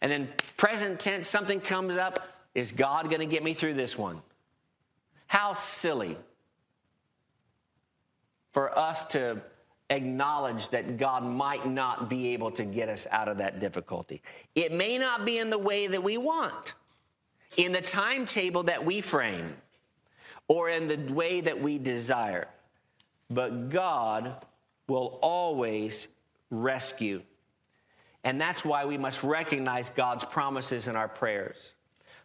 And 0.01 0.11
then 0.11 0.29
present 0.57 1.01
tense, 1.01 1.29
something 1.29 1.61
comes 1.61 1.97
up. 1.97 2.21
Is 2.55 2.73
God 2.73 3.11
going 3.11 3.21
to 3.21 3.27
get 3.27 3.43
me 3.43 3.55
through 3.55 3.75
this 3.75 3.99
one? 3.99 4.21
How 5.27 5.55
silly 5.55 6.17
for 8.53 8.77
us 8.79 9.05
to 9.07 9.41
acknowledge 9.91 10.69
that 10.69 10.97
God 10.99 11.25
might 11.25 11.67
not 11.67 12.11
be 12.11 12.33
able 12.33 12.51
to 12.53 12.65
get 12.65 12.89
us 12.89 13.07
out 13.11 13.29
of 13.29 13.39
that 13.39 13.61
difficulty. 13.61 14.23
It 14.55 14.73
may 14.73 14.99
not 14.99 15.25
be 15.25 15.39
in 15.39 15.51
the 15.51 15.59
way 15.59 15.87
that 15.87 16.03
we 16.03 16.19
want, 16.19 16.75
in 17.57 17.73
the 17.73 17.81
timetable 17.81 18.65
that 18.65 18.85
we 18.85 19.01
frame, 19.01 19.57
or 20.47 20.69
in 20.69 20.89
the 20.89 21.13
way 21.13 21.41
that 21.41 21.61
we 21.61 21.79
desire. 21.79 22.49
But 23.31 23.71
God 23.71 24.45
will 24.87 25.19
always 25.23 26.09
rescue 26.51 27.23
and 28.25 28.41
that's 28.41 28.65
why 28.65 28.85
we 28.85 28.99
must 28.99 29.23
recognize 29.23 29.91
God's 29.91 30.25
promises 30.25 30.89
in 30.89 30.97
our 30.97 31.09
prayers. 31.09 31.73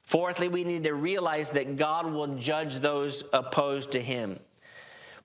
Fourthly, 0.02 0.50
we 0.50 0.64
need 0.64 0.84
to 0.84 0.94
realize 0.94 1.50
that 1.52 1.78
God 1.78 2.12
will 2.12 2.36
judge 2.36 2.76
those 2.78 3.24
opposed 3.32 3.92
to 3.92 4.02
him. 4.02 4.40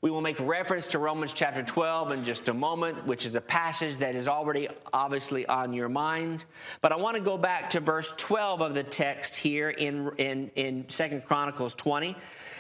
We 0.01 0.13
will 0.13 0.21
make 0.21 0.39
reference 0.39 0.87
to 0.89 1.01
Romans 1.01 1.35
chapter 1.35 1.65
12 1.65 2.13
in 2.13 2.25
just 2.25 2.49
a 2.49 2.55
moment, 2.55 3.05
which 3.05 3.27
is 3.27 3.35
a 3.35 3.41
passage 3.41 3.97
that 3.97 4.15
is 4.15 4.29
already 4.29 4.69
obviously 4.93 5.45
on 5.47 5.73
your 5.73 5.89
mind. 5.89 6.45
But 6.81 6.93
I 6.93 6.97
want 6.97 7.17
to 7.17 7.23
go 7.23 7.37
back 7.37 7.71
to 7.71 7.81
verse 7.81 8.15
12 8.17 8.61
of 8.61 8.75
the 8.75 8.85
text 8.85 9.35
here 9.35 9.71
in, 9.71 10.13
in, 10.19 10.53
in 10.55 10.85
2 10.85 11.23
Chronicles 11.27 11.75
20. 11.75 12.15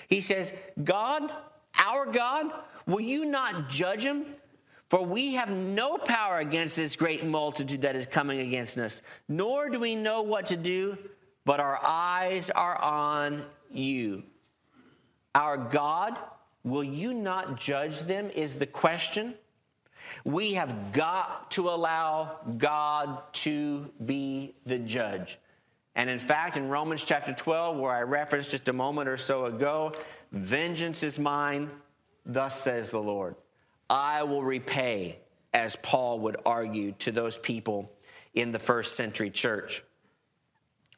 He 0.08 0.20
says, 0.20 0.52
God, 0.82 1.30
our 1.78 2.06
God, 2.06 2.50
will 2.88 3.00
you 3.00 3.24
not 3.24 3.68
judge 3.68 4.02
him? 4.02 4.26
For 4.88 5.04
we 5.04 5.34
have 5.34 5.50
no 5.50 5.98
power 5.98 6.38
against 6.38 6.76
this 6.76 6.96
great 6.96 7.24
multitude 7.24 7.82
that 7.82 7.94
is 7.94 8.06
coming 8.06 8.40
against 8.40 8.78
us, 8.78 9.02
nor 9.28 9.68
do 9.68 9.78
we 9.80 9.94
know 9.94 10.22
what 10.22 10.46
to 10.46 10.56
do, 10.56 10.96
but 11.44 11.60
our 11.60 11.78
eyes 11.84 12.48
are 12.48 12.80
on 12.80 13.44
you. 13.70 14.22
Our 15.34 15.58
God, 15.58 16.16
will 16.64 16.84
you 16.84 17.12
not 17.12 17.58
judge 17.58 18.00
them? 18.00 18.30
Is 18.30 18.54
the 18.54 18.66
question. 18.66 19.34
We 20.24 20.54
have 20.54 20.92
got 20.92 21.50
to 21.52 21.68
allow 21.68 22.38
God 22.56 23.20
to 23.34 23.92
be 24.04 24.54
the 24.64 24.78
judge. 24.78 25.38
And 25.94 26.08
in 26.08 26.18
fact, 26.18 26.56
in 26.56 26.68
Romans 26.68 27.04
chapter 27.04 27.34
12, 27.34 27.76
where 27.76 27.92
I 27.92 28.02
referenced 28.02 28.52
just 28.52 28.68
a 28.68 28.72
moment 28.72 29.08
or 29.08 29.16
so 29.16 29.46
ago, 29.46 29.92
vengeance 30.32 31.02
is 31.02 31.18
mine, 31.18 31.70
thus 32.24 32.62
says 32.62 32.90
the 32.90 33.02
Lord. 33.02 33.34
I 33.88 34.22
will 34.24 34.42
repay, 34.42 35.18
as 35.52 35.76
Paul 35.76 36.20
would 36.20 36.36
argue 36.44 36.92
to 37.00 37.12
those 37.12 37.38
people 37.38 37.90
in 38.34 38.52
the 38.52 38.58
first 38.58 38.96
century 38.96 39.30
church. 39.30 39.82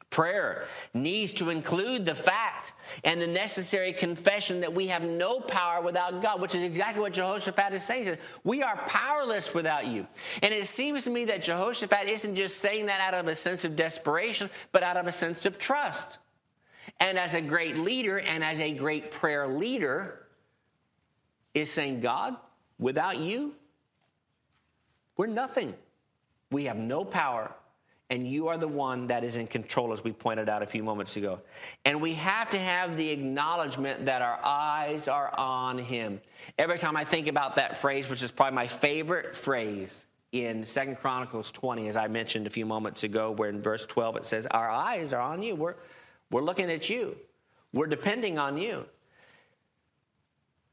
Prayer 0.09 0.65
needs 0.93 1.31
to 1.33 1.49
include 1.49 2.05
the 2.05 2.15
fact 2.15 2.73
and 3.05 3.21
the 3.21 3.27
necessary 3.27 3.93
confession 3.93 4.59
that 4.59 4.73
we 4.73 4.87
have 4.87 5.05
no 5.05 5.39
power 5.39 5.81
without 5.81 6.21
God, 6.21 6.41
which 6.41 6.53
is 6.53 6.63
exactly 6.63 7.01
what 7.01 7.13
Jehoshaphat 7.13 7.71
is 7.71 7.83
saying. 7.83 8.17
We 8.43 8.61
are 8.61 8.75
powerless 8.87 9.53
without 9.53 9.87
you. 9.87 10.05
And 10.43 10.53
it 10.53 10.67
seems 10.67 11.05
to 11.05 11.11
me 11.11 11.23
that 11.25 11.41
Jehoshaphat 11.41 12.09
isn't 12.09 12.35
just 12.35 12.57
saying 12.57 12.87
that 12.87 12.99
out 12.99 13.13
of 13.13 13.29
a 13.29 13.35
sense 13.35 13.63
of 13.63 13.77
desperation, 13.77 14.49
but 14.73 14.83
out 14.83 14.97
of 14.97 15.07
a 15.07 15.13
sense 15.13 15.45
of 15.45 15.57
trust. 15.57 16.17
And 16.99 17.17
as 17.17 17.33
a 17.33 17.41
great 17.41 17.77
leader 17.77 18.19
and 18.19 18.43
as 18.43 18.59
a 18.59 18.73
great 18.73 19.11
prayer 19.11 19.47
leader, 19.47 20.27
is 21.53 21.71
saying, 21.71 22.01
God, 22.01 22.35
Without 22.81 23.19
you, 23.19 23.53
we're 25.15 25.27
nothing. 25.27 25.75
We 26.49 26.65
have 26.65 26.77
no 26.77 27.05
power, 27.05 27.53
and 28.09 28.27
you 28.27 28.49
are 28.49 28.57
the 28.57 28.67
one 28.67 29.07
that 29.07 29.23
is 29.23 29.37
in 29.37 29.45
control, 29.47 29.93
as 29.93 30.03
we 30.03 30.11
pointed 30.11 30.49
out 30.49 30.63
a 30.63 30.65
few 30.65 30.83
moments 30.83 31.15
ago. 31.15 31.39
And 31.85 32.01
we 32.01 32.15
have 32.15 32.49
to 32.49 32.59
have 32.59 32.97
the 32.97 33.09
acknowledgement 33.09 34.07
that 34.07 34.23
our 34.23 34.39
eyes 34.43 35.07
are 35.07 35.33
on 35.37 35.77
Him. 35.77 36.19
Every 36.57 36.79
time 36.79 36.97
I 36.97 37.05
think 37.05 37.27
about 37.27 37.55
that 37.55 37.77
phrase, 37.77 38.09
which 38.09 38.23
is 38.23 38.31
probably 38.31 38.55
my 38.55 38.67
favorite 38.67 39.35
phrase 39.35 40.05
in 40.31 40.65
Second 40.65 40.97
Chronicles 40.97 41.51
20, 41.51 41.87
as 41.87 41.95
I 41.95 42.07
mentioned 42.07 42.47
a 42.47 42.49
few 42.49 42.65
moments 42.65 43.03
ago, 43.03 43.31
where 43.31 43.49
in 43.49 43.61
verse 43.61 43.85
12 43.85 44.17
it 44.17 44.25
says, 44.25 44.47
Our 44.47 44.69
eyes 44.69 45.13
are 45.13 45.21
on 45.21 45.43
you. 45.43 45.55
We're, 45.55 45.75
we're 46.31 46.41
looking 46.41 46.71
at 46.71 46.89
you. 46.89 47.15
We're 47.73 47.87
depending 47.87 48.39
on 48.39 48.57
you. 48.57 48.85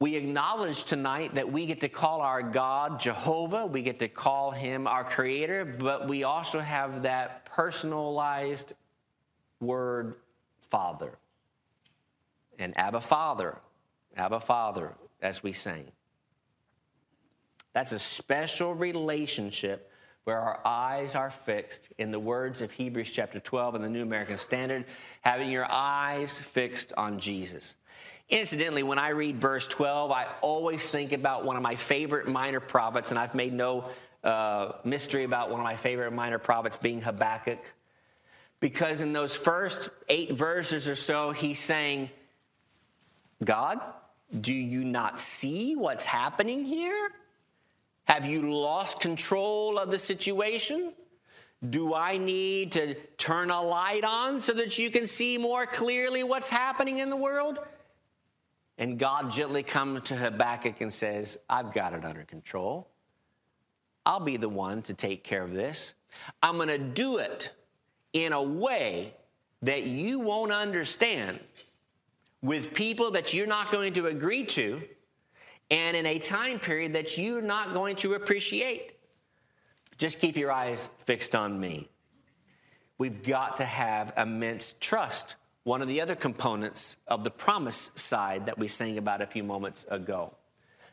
We 0.00 0.14
acknowledge 0.14 0.84
tonight 0.84 1.34
that 1.34 1.50
we 1.50 1.66
get 1.66 1.80
to 1.80 1.88
call 1.88 2.20
our 2.20 2.40
God 2.40 3.00
Jehovah. 3.00 3.66
We 3.66 3.82
get 3.82 3.98
to 3.98 4.08
call 4.08 4.52
him 4.52 4.86
our 4.86 5.02
creator, 5.02 5.64
but 5.64 6.06
we 6.06 6.22
also 6.22 6.60
have 6.60 7.02
that 7.02 7.44
personalized 7.46 8.74
word, 9.60 10.14
Father. 10.60 11.18
And 12.60 12.78
Abba 12.78 13.00
Father, 13.00 13.58
Abba 14.16 14.38
Father, 14.38 14.94
as 15.20 15.42
we 15.42 15.52
sing. 15.52 15.90
That's 17.72 17.90
a 17.90 17.98
special 17.98 18.74
relationship 18.74 19.87
where 20.28 20.38
our 20.38 20.60
eyes 20.62 21.14
are 21.14 21.30
fixed, 21.30 21.88
in 21.96 22.10
the 22.10 22.18
words 22.18 22.60
of 22.60 22.70
Hebrews 22.70 23.08
chapter 23.08 23.40
12 23.40 23.76
in 23.76 23.80
the 23.80 23.88
New 23.88 24.02
American 24.02 24.36
Standard, 24.36 24.84
having 25.22 25.50
your 25.50 25.64
eyes 25.64 26.38
fixed 26.38 26.92
on 26.98 27.18
Jesus. 27.18 27.76
Incidentally, 28.28 28.82
when 28.82 28.98
I 28.98 29.08
read 29.08 29.38
verse 29.38 29.66
12, 29.66 30.10
I 30.10 30.26
always 30.42 30.86
think 30.86 31.12
about 31.12 31.46
one 31.46 31.56
of 31.56 31.62
my 31.62 31.76
favorite 31.76 32.28
minor 32.28 32.60
prophets, 32.60 33.08
and 33.08 33.18
I've 33.18 33.34
made 33.34 33.54
no 33.54 33.86
uh, 34.22 34.72
mystery 34.84 35.24
about 35.24 35.48
one 35.48 35.60
of 35.60 35.64
my 35.64 35.76
favorite 35.76 36.12
minor 36.12 36.38
prophets 36.38 36.76
being 36.76 37.00
Habakkuk. 37.00 37.60
Because 38.60 39.00
in 39.00 39.14
those 39.14 39.34
first 39.34 39.88
eight 40.10 40.32
verses 40.32 40.90
or 40.90 40.94
so, 40.94 41.30
he's 41.30 41.58
saying, 41.58 42.10
God, 43.42 43.80
do 44.38 44.52
you 44.52 44.84
not 44.84 45.20
see 45.20 45.74
what's 45.74 46.04
happening 46.04 46.66
here? 46.66 47.12
Have 48.08 48.24
you 48.24 48.40
lost 48.54 49.00
control 49.00 49.78
of 49.78 49.90
the 49.90 49.98
situation? 49.98 50.94
Do 51.68 51.94
I 51.94 52.16
need 52.16 52.72
to 52.72 52.94
turn 53.18 53.50
a 53.50 53.60
light 53.60 54.02
on 54.02 54.40
so 54.40 54.54
that 54.54 54.78
you 54.78 54.90
can 54.90 55.06
see 55.06 55.36
more 55.36 55.66
clearly 55.66 56.22
what's 56.22 56.48
happening 56.48 56.98
in 56.98 57.10
the 57.10 57.16
world? 57.16 57.58
And 58.78 58.98
God 58.98 59.30
gently 59.30 59.62
comes 59.62 60.02
to 60.02 60.16
Habakkuk 60.16 60.80
and 60.80 60.92
says, 60.92 61.36
I've 61.50 61.74
got 61.74 61.92
it 61.92 62.04
under 62.04 62.22
control. 62.22 62.88
I'll 64.06 64.20
be 64.20 64.38
the 64.38 64.48
one 64.48 64.80
to 64.82 64.94
take 64.94 65.22
care 65.22 65.42
of 65.42 65.52
this. 65.52 65.92
I'm 66.42 66.56
going 66.56 66.68
to 66.68 66.78
do 66.78 67.18
it 67.18 67.50
in 68.14 68.32
a 68.32 68.42
way 68.42 69.12
that 69.60 69.82
you 69.82 70.18
won't 70.18 70.52
understand 70.52 71.40
with 72.40 72.72
people 72.72 73.10
that 73.10 73.34
you're 73.34 73.46
not 73.46 73.70
going 73.70 73.92
to 73.94 74.06
agree 74.06 74.46
to 74.46 74.80
and 75.70 75.96
in 75.96 76.06
a 76.06 76.18
time 76.18 76.58
period 76.58 76.94
that 76.94 77.18
you're 77.18 77.42
not 77.42 77.72
going 77.72 77.96
to 77.96 78.14
appreciate. 78.14 78.92
Just 79.98 80.20
keep 80.20 80.36
your 80.36 80.52
eyes 80.52 80.90
fixed 80.98 81.34
on 81.34 81.58
me. 81.58 81.88
We've 82.96 83.22
got 83.22 83.58
to 83.58 83.64
have 83.64 84.12
immense 84.16 84.74
trust. 84.80 85.36
One 85.64 85.82
of 85.82 85.88
the 85.88 86.00
other 86.00 86.14
components 86.14 86.96
of 87.06 87.24
the 87.24 87.30
promise 87.30 87.90
side 87.94 88.46
that 88.46 88.58
we 88.58 88.68
sang 88.68 88.96
about 88.96 89.20
a 89.20 89.26
few 89.26 89.44
moments 89.44 89.84
ago. 89.88 90.34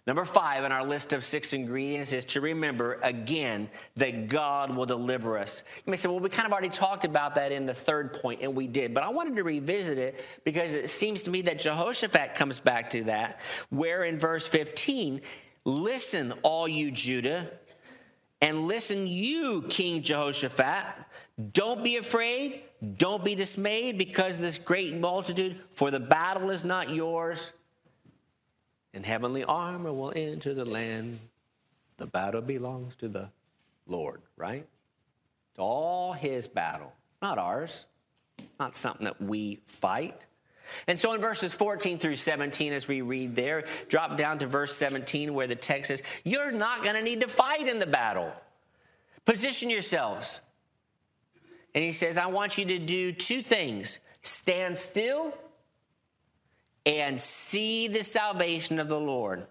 Number 0.08 0.24
five 0.24 0.64
on 0.64 0.72
our 0.72 0.86
list 0.86 1.14
of 1.14 1.24
six 1.24 1.52
ingredients 1.52 2.12
is 2.12 2.26
to 2.26 2.42
remember 2.42 3.00
again 3.02 3.70
that 3.96 4.28
God 4.28 4.76
will 4.76 4.86
deliver 4.86 5.40
us. 5.40 5.64
You 5.84 5.90
may 5.90 5.98
say, 5.98 6.08
well, 6.10 6.20
we 6.20 6.30
kind 6.30 6.46
of 6.46 6.52
already 6.52 6.70
talked 6.70 7.06
about 7.06 7.36
that 7.36 7.52
in 7.52 7.66
the 7.66 7.74
third 7.74 8.14
point, 8.14 8.42
and 8.44 8.56
we 8.56 8.68
did, 8.68 8.94
but 8.94 9.04
I 9.04 9.10
wanted 9.10 9.36
to 9.38 9.44
revisit 9.44 9.98
it 9.98 10.24
because 10.44 10.74
it 10.74 10.92
seems 10.92 11.24
to 11.24 11.32
me 11.32 11.42
that 11.44 11.58
Jehoshaphat 11.58 12.36
comes 12.36 12.60
back 12.60 12.92
to 12.92 13.06
that, 13.06 13.40
where 13.72 14.04
in 14.04 14.16
verse 14.16 14.48
15, 14.48 15.22
listen, 15.64 16.34
all 16.44 16.68
you 16.68 16.92
Judah, 16.92 17.50
and 18.42 18.68
listen, 18.68 19.08
you, 19.08 19.64
King 19.70 20.04
Jehoshaphat. 20.04 20.86
Don't 21.52 21.84
be 21.84 21.98
afraid, 21.98 22.62
don't 22.98 23.26
be 23.26 23.34
dismayed 23.34 23.98
because 23.98 24.38
this 24.38 24.60
great 24.60 24.96
multitude, 24.96 25.60
for 25.72 25.90
the 25.90 26.00
battle 26.00 26.52
is 26.52 26.64
not 26.64 26.92
yours 26.92 27.54
and 28.96 29.06
heavenly 29.06 29.44
armor 29.44 29.94
will 29.94 30.14
enter 30.16 30.54
the 30.54 30.66
land. 30.66 31.20
The 31.98 32.08
battle 32.08 32.42
belongs 32.42 32.96
to 32.98 33.10
the 33.10 33.30
Lord, 33.86 34.22
right? 34.38 34.66
It's 35.52 35.60
all 35.60 36.14
his 36.14 36.48
battle, 36.48 36.94
not 37.22 37.38
ours, 37.38 37.86
not 38.60 38.76
something 38.76 39.04
that 39.06 39.22
we 39.22 39.60
fight. 39.68 40.26
And 40.88 41.00
so 41.00 41.14
in 41.14 41.22
verses 41.22 41.54
14 41.54 42.00
through 42.00 42.16
17, 42.16 42.74
as 42.74 42.88
we 42.88 43.02
read 43.02 43.36
there, 43.36 43.66
drop 43.90 44.18
down 44.18 44.40
to 44.40 44.48
verse 44.48 44.76
17 44.76 45.34
where 45.34 45.46
the 45.46 45.56
text 45.56 45.90
says, 45.90 46.02
You're 46.24 46.52
not 46.52 46.82
going 46.82 46.96
to 46.96 47.04
need 47.04 47.22
to 47.22 47.28
fight 47.28 47.68
in 47.68 47.80
the 47.80 47.86
battle. 47.86 48.32
Position 49.26 49.70
yourselves. 49.70 50.42
And 51.76 51.84
he 51.84 51.92
says, 51.92 52.18
I 52.18 52.28
want 52.28 52.58
you 52.58 52.66
to 52.66 52.80
do 52.80 53.12
two 53.12 53.42
things 53.42 54.00
stand 54.22 54.78
still 54.78 55.34
and 56.86 57.20
see 57.20 57.88
the 57.88 58.04
salvation 58.04 58.80
of 58.80 58.88
the 58.88 59.00
Lord. 59.00 59.46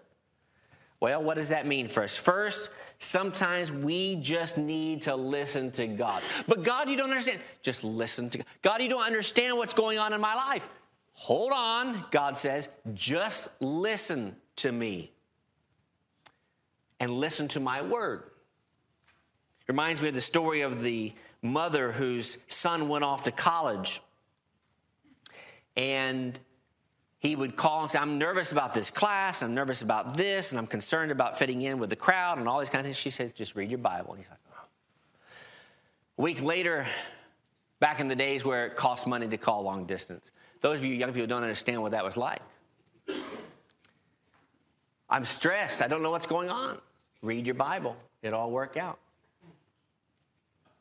Well, 0.99 1.21
what 1.21 1.35
does 1.35 1.49
that 1.49 1.67
mean 1.67 1.87
for 1.87 2.03
us? 2.03 2.15
First, 2.15 2.69
sometimes 2.99 3.71
we 3.71 4.15
just 4.15 4.57
need 4.57 5.03
to 5.03 5.15
listen 5.15 5.69
to 5.71 5.87
God. 5.87 6.23
But 6.47 6.63
God, 6.63 6.89
you 6.89 6.95
don't 6.95 7.09
understand. 7.09 7.41
Just 7.61 7.83
listen 7.83 8.29
to 8.31 8.39
God. 8.39 8.47
God, 8.61 8.81
you 8.81 8.89
don't 8.89 9.03
understand 9.03 9.57
what's 9.57 9.73
going 9.73 9.99
on 9.99 10.13
in 10.13 10.21
my 10.21 10.33
life. 10.33 10.67
Hold 11.13 11.51
on, 11.53 12.05
God 12.11 12.37
says. 12.37 12.69
Just 12.93 13.49
listen 13.61 14.35
to 14.57 14.71
me 14.71 15.11
and 16.99 17.11
listen 17.11 17.47
to 17.49 17.59
my 17.59 17.81
word. 17.81 18.23
It 19.61 19.71
reminds 19.71 20.01
me 20.01 20.07
of 20.07 20.13
the 20.13 20.21
story 20.21 20.61
of 20.61 20.81
the 20.81 21.13
mother 21.41 21.91
whose 21.91 22.37
son 22.47 22.87
went 22.87 23.03
off 23.03 23.23
to 23.23 23.31
college. 23.31 24.01
And 25.75 26.39
he 27.19 27.35
would 27.35 27.55
call 27.55 27.81
and 27.81 27.89
say, 27.89 27.99
I'm 27.99 28.17
nervous 28.17 28.51
about 28.51 28.73
this 28.73 28.89
class, 28.89 29.41
I'm 29.41 29.53
nervous 29.53 29.81
about 29.81 30.15
this, 30.15 30.51
and 30.51 30.59
I'm 30.59 30.67
concerned 30.67 31.11
about 31.11 31.37
fitting 31.37 31.61
in 31.61 31.79
with 31.79 31.89
the 31.89 31.95
crowd 31.95 32.37
and 32.37 32.47
all 32.47 32.59
these 32.59 32.69
kinds 32.69 32.81
of 32.81 32.85
things. 32.87 32.97
She 32.97 33.09
said, 33.09 33.35
just 33.35 33.55
read 33.55 33.69
your 33.69 33.79
Bible. 33.79 34.13
And 34.13 34.21
he's 34.21 34.29
like, 34.29 34.39
oh. 34.53 34.67
A 36.17 36.21
week 36.21 36.41
later, 36.41 36.85
back 37.79 37.99
in 37.99 38.07
the 38.07 38.15
days 38.15 38.45
where 38.45 38.67
it 38.67 38.75
cost 38.75 39.07
money 39.07 39.27
to 39.27 39.37
call 39.37 39.63
long 39.63 39.85
distance, 39.85 40.31
those 40.61 40.79
of 40.79 40.85
you 40.85 40.93
young 40.93 41.13
people 41.13 41.27
don't 41.27 41.43
understand 41.43 41.81
what 41.81 41.91
that 41.93 42.03
was 42.03 42.17
like. 42.17 42.41
I'm 45.09 45.25
stressed. 45.25 45.81
I 45.81 45.87
don't 45.87 46.01
know 46.01 46.11
what's 46.11 46.27
going 46.27 46.49
on. 46.49 46.79
Read 47.21 47.45
your 47.45 47.55
Bible. 47.55 47.95
It'll 48.21 48.39
all 48.39 48.51
work 48.51 48.75
out. 48.77 48.99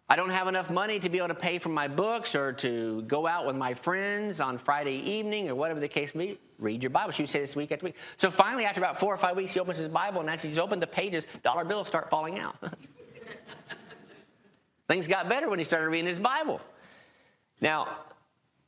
I 0.07 0.17
don't 0.17 0.31
have 0.31 0.49
enough 0.49 0.71
money 0.71 0.99
to 0.99 1.09
be 1.09 1.19
able 1.19 1.29
to 1.29 1.35
pay 1.35 1.59
for 1.59 1.71
my 1.71 1.89
books 1.89 2.35
or 2.35 2.53
to 2.55 3.03
go 3.03 3.27
out 3.27 3.47
with 3.47 3.57
my 3.57 3.73
friends 3.73 4.39
on 4.39 4.59
Friday 4.59 4.97
evening 4.97 5.49
or 5.49 5.55
whatever 5.55 5.81
the 5.81 5.89
case 5.89 6.15
may 6.15 6.27
be. 6.27 6.39
Read 6.59 6.83
your 6.83 6.91
Bible. 6.91 7.13
She 7.13 7.23
would 7.23 7.31
say 7.31 7.41
this 7.41 7.57
week 7.57 7.73
after 7.73 7.87
week. 7.87 7.97
So 8.19 8.31
finally, 8.31 8.67
after 8.67 8.81
about 8.81 8.99
four 8.99 9.15
or 9.15 9.17
five 9.17 9.35
weeks, 9.35 9.55
he 9.55 9.61
opens 9.61 9.79
his 9.79 9.89
Bible, 9.89 10.21
and 10.21 10.29
as 10.29 10.43
he's 10.43 10.59
opened 10.59 10.83
the 10.83 10.87
pages, 10.87 11.27
dollar 11.43 11.65
bills 11.65 11.87
start 11.87 12.11
falling 12.11 12.39
out. 12.39 12.57
Things 14.89 15.09
got 15.09 15.29
better 15.29 15.49
when 15.49 15.59
he 15.59 15.65
started 15.65 15.89
reading 15.89 16.07
his 16.07 16.21
Bible. 16.21 16.61
Now, 17.63 17.89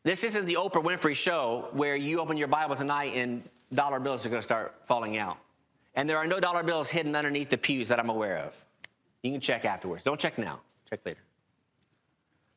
this 0.05 0.25
isn't 0.25 0.47
the 0.47 0.55
Oprah 0.55 0.83
Winfrey 0.83 1.15
show 1.15 1.69
where 1.73 1.97
you 1.97 2.21
open 2.21 2.39
your 2.39 2.49
Bible 2.49 2.77
tonight 2.77 3.13
and 3.15 3.43
dollar 3.75 4.01
bills 4.01 4.25
are 4.25 4.31
going 4.31 4.41
to 4.41 4.47
start 4.47 4.75
falling 4.85 5.19
out. 5.19 5.37
And 5.95 6.09
there 6.09 6.17
are 6.17 6.27
no 6.27 6.41
dollar 6.41 6.63
bills 6.63 6.89
hidden 6.89 7.15
underneath 7.15 7.51
the 7.51 7.59
pews 7.59 7.89
that 7.89 7.99
I'm 7.99 8.09
aware 8.09 8.39
of. 8.39 8.65
You 9.23 9.33
can 9.33 9.41
check 9.41 9.65
afterwards. 9.65 10.05
Don't 10.05 10.21
check 10.21 10.39
now, 10.39 10.61
check 10.89 11.01
later. 11.05 11.19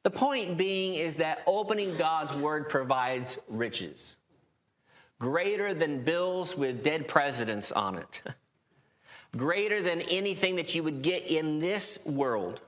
The 0.04 0.10
point 0.10 0.58
being 0.58 0.96
is 0.96 1.16
that 1.16 1.44
opening 1.46 1.98
God's 1.98 2.34
word 2.34 2.70
provides 2.70 3.38
riches 3.48 4.16
greater 5.20 5.74
than 5.74 6.02
bills 6.02 6.56
with 6.56 6.84
dead 6.84 7.08
presidents 7.08 7.72
on 7.72 7.98
it, 7.98 8.22
greater 9.38 9.82
than 9.82 10.02
anything 10.02 10.56
that 10.56 10.74
you 10.74 10.82
would 10.82 11.02
get 11.02 11.28
in 11.28 11.60
this 11.60 12.00
world. 12.06 12.62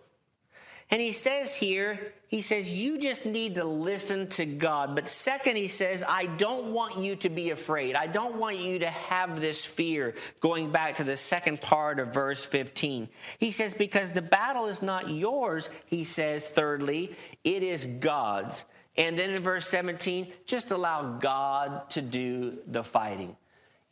And 0.91 1.01
he 1.01 1.13
says 1.13 1.56
here, 1.56 2.13
he 2.27 2.41
says, 2.41 2.69
you 2.69 2.97
just 2.97 3.25
need 3.25 3.56
to 3.56 3.63
listen 3.63 4.27
to 4.30 4.45
God. 4.45 4.93
But 4.93 5.08
second, 5.08 5.56
he 5.56 5.69
says, 5.69 6.04
I 6.08 6.25
don't 6.25 6.73
want 6.73 6.97
you 6.97 7.15
to 7.17 7.30
be 7.30 7.51
afraid. 7.51 7.95
I 7.95 8.08
don't 8.08 8.36
want 8.36 8.60
you 8.60 8.80
to 8.80 8.89
have 8.89 9.39
this 9.39 9.63
fear. 9.63 10.15
Going 10.41 10.69
back 10.69 10.95
to 10.95 11.06
the 11.06 11.15
second 11.15 11.62
part 11.62 11.99
of 11.99 12.13
verse 12.13 12.43
15, 12.43 13.08
he 13.39 13.51
says, 13.51 13.73
because 13.73 14.12
the 14.12 14.21
battle 14.21 14.67
is 14.67 14.82
not 14.82 15.10
yours, 15.10 15.69
he 15.86 16.04
says, 16.04 16.45
thirdly, 16.45 17.15
it 17.45 17.63
is 17.63 17.86
God's. 17.86 18.65
And 18.97 19.17
then 19.17 19.30
in 19.30 19.41
verse 19.41 19.69
17, 19.69 20.27
just 20.45 20.71
allow 20.71 21.17
God 21.19 21.89
to 21.91 22.01
do 22.01 22.58
the 22.67 22.84
fighting. 22.84 23.38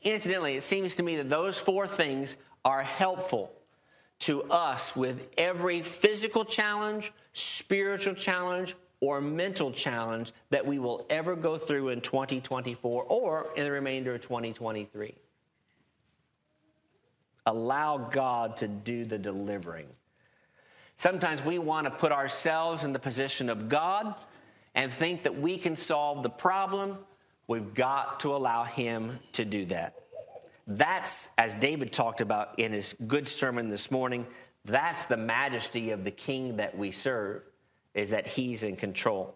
Incidentally, 0.02 0.56
it 0.56 0.64
seems 0.64 0.96
to 0.96 1.04
me 1.04 1.16
that 1.18 1.30
those 1.30 1.58
four 1.58 1.88
things 1.88 2.36
are 2.66 2.84
helpful 2.84 3.54
to 4.20 4.44
us 4.44 4.96
with 4.96 5.30
every 5.38 5.82
physical 5.82 6.44
challenge, 6.44 7.14
spiritual 7.34 8.14
challenge, 8.14 8.76
or 9.02 9.22
mental 9.22 9.72
challenge 9.72 10.34
that 10.50 10.66
we 10.66 10.78
will 10.78 11.06
ever 11.10 11.36
go 11.36 11.58
through 11.58 11.90
in 11.90 12.02
2024 12.02 13.04
or 13.04 13.48
in 13.56 13.64
the 13.64 13.72
remainder 13.72 14.16
of 14.16 14.22
2023. 14.22 15.16
Allow 17.46 18.10
God 18.12 18.58
to 18.58 18.68
do 18.68 19.06
the 19.06 19.18
delivering. 19.18 19.88
Sometimes 20.98 21.44
we 21.44 21.60
want 21.60 21.86
to 21.86 21.92
put 21.92 22.12
ourselves 22.12 22.84
in 22.84 22.92
the 22.92 23.00
position 23.00 23.50
of 23.50 23.70
God 23.70 24.14
and 24.76 24.92
think 24.92 25.24
that 25.24 25.40
we 25.40 25.58
can 25.58 25.78
solve 25.78 26.24
the 26.24 26.30
problem. 26.30 26.98
We've 27.48 27.74
got 27.74 28.20
to 28.22 28.36
allow 28.36 28.66
Him 28.66 29.20
to 29.34 29.46
do 29.46 29.66
that. 29.68 29.96
That's, 30.72 31.30
as 31.36 31.56
David 31.56 31.92
talked 31.92 32.22
about 32.22 32.60
in 32.60 32.72
his 32.72 32.96
good 33.08 33.28
sermon 33.28 33.70
this 33.70 33.90
morning, 33.90 34.28
that's 34.66 35.06
the 35.06 35.18
majesty 35.18 35.90
of 35.90 36.04
the 36.04 36.12
King 36.12 36.58
that 36.58 36.78
we 36.78 36.92
serve, 36.92 37.42
is 37.96 38.12
that 38.12 38.28
He's 38.28 38.62
in 38.62 38.76
control. 38.76 39.34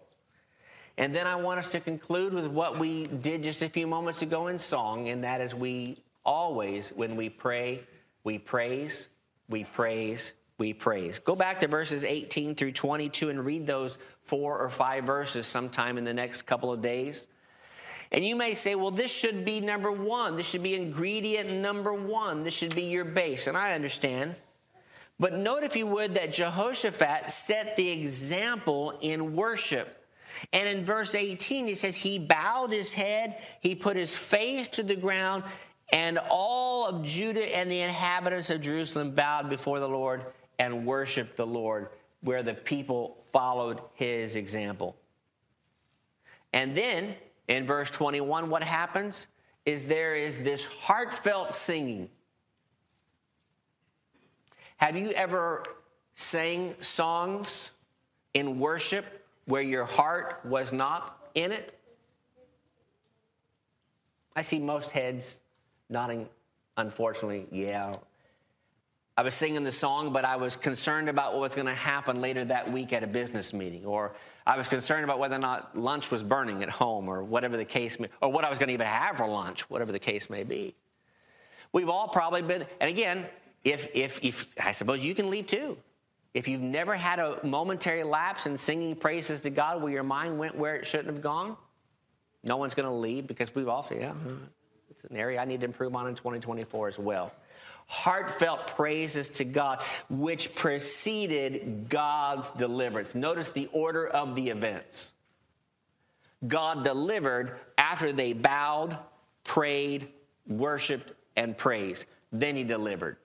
And 0.95 1.13
then 1.13 1.25
I 1.25 1.35
want 1.37 1.57
us 1.57 1.69
to 1.71 1.79
conclude 1.79 2.33
with 2.33 2.45
what 2.45 2.77
we 2.77 3.07
did 3.07 3.41
just 3.41 3.63
a 3.63 3.69
few 3.69 3.87
moments 3.87 4.21
ago 4.21 4.45
in 4.45 4.59
song, 4.59 5.09
and 5.09 5.23
that 5.23 5.41
is 5.41 5.55
we 5.55 5.97
always, 6.23 6.89
when 6.89 7.15
we 7.15 7.29
pray, 7.29 7.81
we 8.23 8.37
praise, 8.37 9.09
we 9.49 9.63
praise, 9.63 10.33
we 10.59 10.71
praise. 10.71 11.17
Go 11.17 11.35
back 11.35 11.59
to 11.61 11.67
verses 11.67 12.05
18 12.05 12.53
through 12.53 12.73
22 12.73 13.31
and 13.31 13.43
read 13.43 13.65
those 13.65 13.97
four 14.21 14.59
or 14.59 14.69
five 14.69 15.03
verses 15.03 15.47
sometime 15.47 15.97
in 15.97 16.03
the 16.03 16.13
next 16.13 16.43
couple 16.43 16.71
of 16.71 16.83
days. 16.83 17.25
And 18.13 18.23
you 18.23 18.35
may 18.35 18.53
say, 18.53 18.75
well, 18.75 18.91
this 18.91 19.11
should 19.11 19.43
be 19.43 19.59
number 19.59 19.91
one. 19.91 20.35
This 20.35 20.47
should 20.47 20.61
be 20.61 20.75
ingredient 20.75 21.49
number 21.49 21.93
one. 21.93 22.43
This 22.43 22.53
should 22.53 22.75
be 22.75 22.83
your 22.83 23.05
base. 23.05 23.47
And 23.47 23.57
I 23.57 23.73
understand. 23.73 24.35
But 25.19 25.33
note, 25.33 25.63
if 25.63 25.75
you 25.75 25.87
would, 25.87 26.13
that 26.13 26.31
Jehoshaphat 26.31 27.31
set 27.31 27.75
the 27.75 27.89
example 27.89 28.97
in 29.01 29.35
worship. 29.35 30.05
And 30.51 30.69
in 30.69 30.83
verse 30.83 31.15
18, 31.15 31.65
he 31.65 31.73
says, 31.73 31.95
He 31.95 32.19
bowed 32.19 32.71
his 32.71 32.93
head, 32.93 33.41
he 33.61 33.73
put 33.73 33.95
his 33.95 34.15
face 34.15 34.67
to 34.69 34.83
the 34.83 34.95
ground, 34.95 35.43
and 35.91 36.19
all 36.29 36.87
of 36.87 37.03
Judah 37.03 37.55
and 37.55 37.71
the 37.71 37.81
inhabitants 37.81 38.49
of 38.49 38.61
Jerusalem 38.61 39.11
bowed 39.11 39.49
before 39.49 39.79
the 39.79 39.89
Lord 39.89 40.23
and 40.59 40.85
worshiped 40.85 41.37
the 41.37 41.45
Lord, 41.45 41.89
where 42.21 42.43
the 42.43 42.53
people 42.53 43.23
followed 43.31 43.81
his 43.93 44.35
example. 44.35 44.95
And 46.51 46.75
then 46.75 47.15
in 47.47 47.65
verse 47.65 47.91
21, 47.91 48.49
what 48.49 48.63
happens 48.63 49.27
is 49.65 49.83
there 49.83 50.15
is 50.15 50.37
this 50.37 50.65
heartfelt 50.65 51.53
singing. 51.53 52.09
Have 54.77 54.95
you 54.95 55.11
ever 55.11 55.63
sang 56.15 56.75
songs 56.81 57.71
in 58.33 58.59
worship 58.59 59.05
where 59.45 59.61
your 59.61 59.85
heart 59.85 60.41
was 60.43 60.71
not 60.71 61.17
in 61.35 61.51
it? 61.51 61.77
I 64.35 64.41
see 64.41 64.59
most 64.59 64.91
heads 64.91 65.41
nodding, 65.89 66.27
unfortunately, 66.75 67.45
yeah. 67.51 67.93
I 69.15 69.21
was 69.21 69.35
singing 69.35 69.63
the 69.63 69.71
song, 69.71 70.11
but 70.11 70.25
I 70.25 70.37
was 70.37 70.55
concerned 70.55 71.07
about 71.07 71.33
what 71.33 71.41
was 71.41 71.55
going 71.55 71.67
to 71.67 71.75
happen 71.75 72.19
later 72.19 72.43
that 72.45 72.71
week 72.71 72.93
at 72.93 73.03
a 73.03 73.07
business 73.07 73.53
meeting, 73.53 73.85
or 73.85 74.13
I 74.45 74.57
was 74.57 74.67
concerned 74.67 75.03
about 75.03 75.19
whether 75.19 75.35
or 75.35 75.39
not 75.39 75.77
lunch 75.77 76.11
was 76.11 76.21
burning 76.21 76.63
at 76.63 76.69
home, 76.69 77.07
or 77.07 77.23
whatever 77.23 77.55
the 77.55 77.65
case 77.65 77.99
may, 77.99 78.09
or 78.21 78.31
what 78.31 78.43
I 78.43 78.49
was 78.49 78.59
going 78.59 78.67
to 78.67 78.73
even 78.73 78.87
have 78.87 79.17
for 79.17 79.27
lunch, 79.27 79.69
whatever 79.69 79.91
the 79.91 79.99
case 79.99 80.29
may 80.29 80.43
be. 80.43 80.75
We've 81.71 81.89
all 81.89 82.07
probably 82.07 82.41
been, 82.41 82.65
and 82.79 82.89
again, 82.89 83.25
if, 83.63 83.87
if, 83.93 84.19
if 84.21 84.47
I 84.63 84.71
suppose 84.71 85.03
you 85.03 85.15
can 85.15 85.29
leave 85.29 85.47
too. 85.47 85.77
If 86.33 86.47
you've 86.47 86.61
never 86.61 86.95
had 86.95 87.19
a 87.19 87.39
momentary 87.43 88.03
lapse 88.03 88.47
in 88.47 88.57
singing 88.57 88.95
praises 88.95 89.41
to 89.41 89.49
God 89.49 89.81
where 89.81 89.91
your 89.91 90.03
mind 90.03 90.39
went 90.39 90.55
where 90.55 90.75
it 90.75 90.85
shouldn't 90.85 91.07
have 91.09 91.21
gone, 91.21 91.55
no 92.43 92.57
one's 92.57 92.73
going 92.73 92.87
to 92.87 92.93
leave 92.93 93.27
because 93.27 93.53
we've 93.53 93.67
all 93.67 93.83
said, 93.83 94.01
yeah, 94.01 94.13
it's 94.89 95.03
an 95.05 95.15
area 95.15 95.39
I 95.39 95.45
need 95.45 95.61
to 95.61 95.65
improve 95.65 95.95
on 95.95 96.07
in 96.07 96.15
2024 96.15 96.87
as 96.87 96.99
well. 96.99 97.31
Heartfelt 97.93 98.65
praises 98.75 99.29
to 99.29 99.45
God, 99.45 99.79
which 100.09 100.55
preceded 100.55 101.89
God's 101.89 102.49
deliverance. 102.49 103.13
Notice 103.13 103.49
the 103.49 103.69
order 103.71 104.07
of 104.07 104.33
the 104.33 104.49
events. 104.49 105.13
God 106.47 106.83
delivered 106.83 107.59
after 107.77 108.11
they 108.11 108.33
bowed, 108.33 108.97
prayed, 109.43 110.07
worshiped, 110.47 111.13
and 111.35 111.55
praised. 111.55 112.07
Then 112.31 112.55
he 112.55 112.63
delivered. 112.63 113.17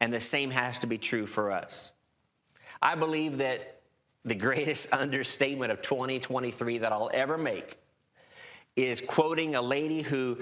And 0.00 0.12
the 0.12 0.20
same 0.20 0.52
has 0.52 0.78
to 0.78 0.86
be 0.86 0.96
true 0.96 1.26
for 1.26 1.50
us. 1.50 1.90
I 2.80 2.94
believe 2.94 3.38
that 3.38 3.80
the 4.24 4.36
greatest 4.36 4.86
understatement 4.92 5.72
of 5.72 5.82
2023 5.82 6.78
that 6.78 6.92
I'll 6.92 7.10
ever 7.12 7.36
make 7.36 7.76
is 8.76 9.00
quoting 9.00 9.54
a 9.54 9.62
lady 9.62 10.00
who 10.00 10.38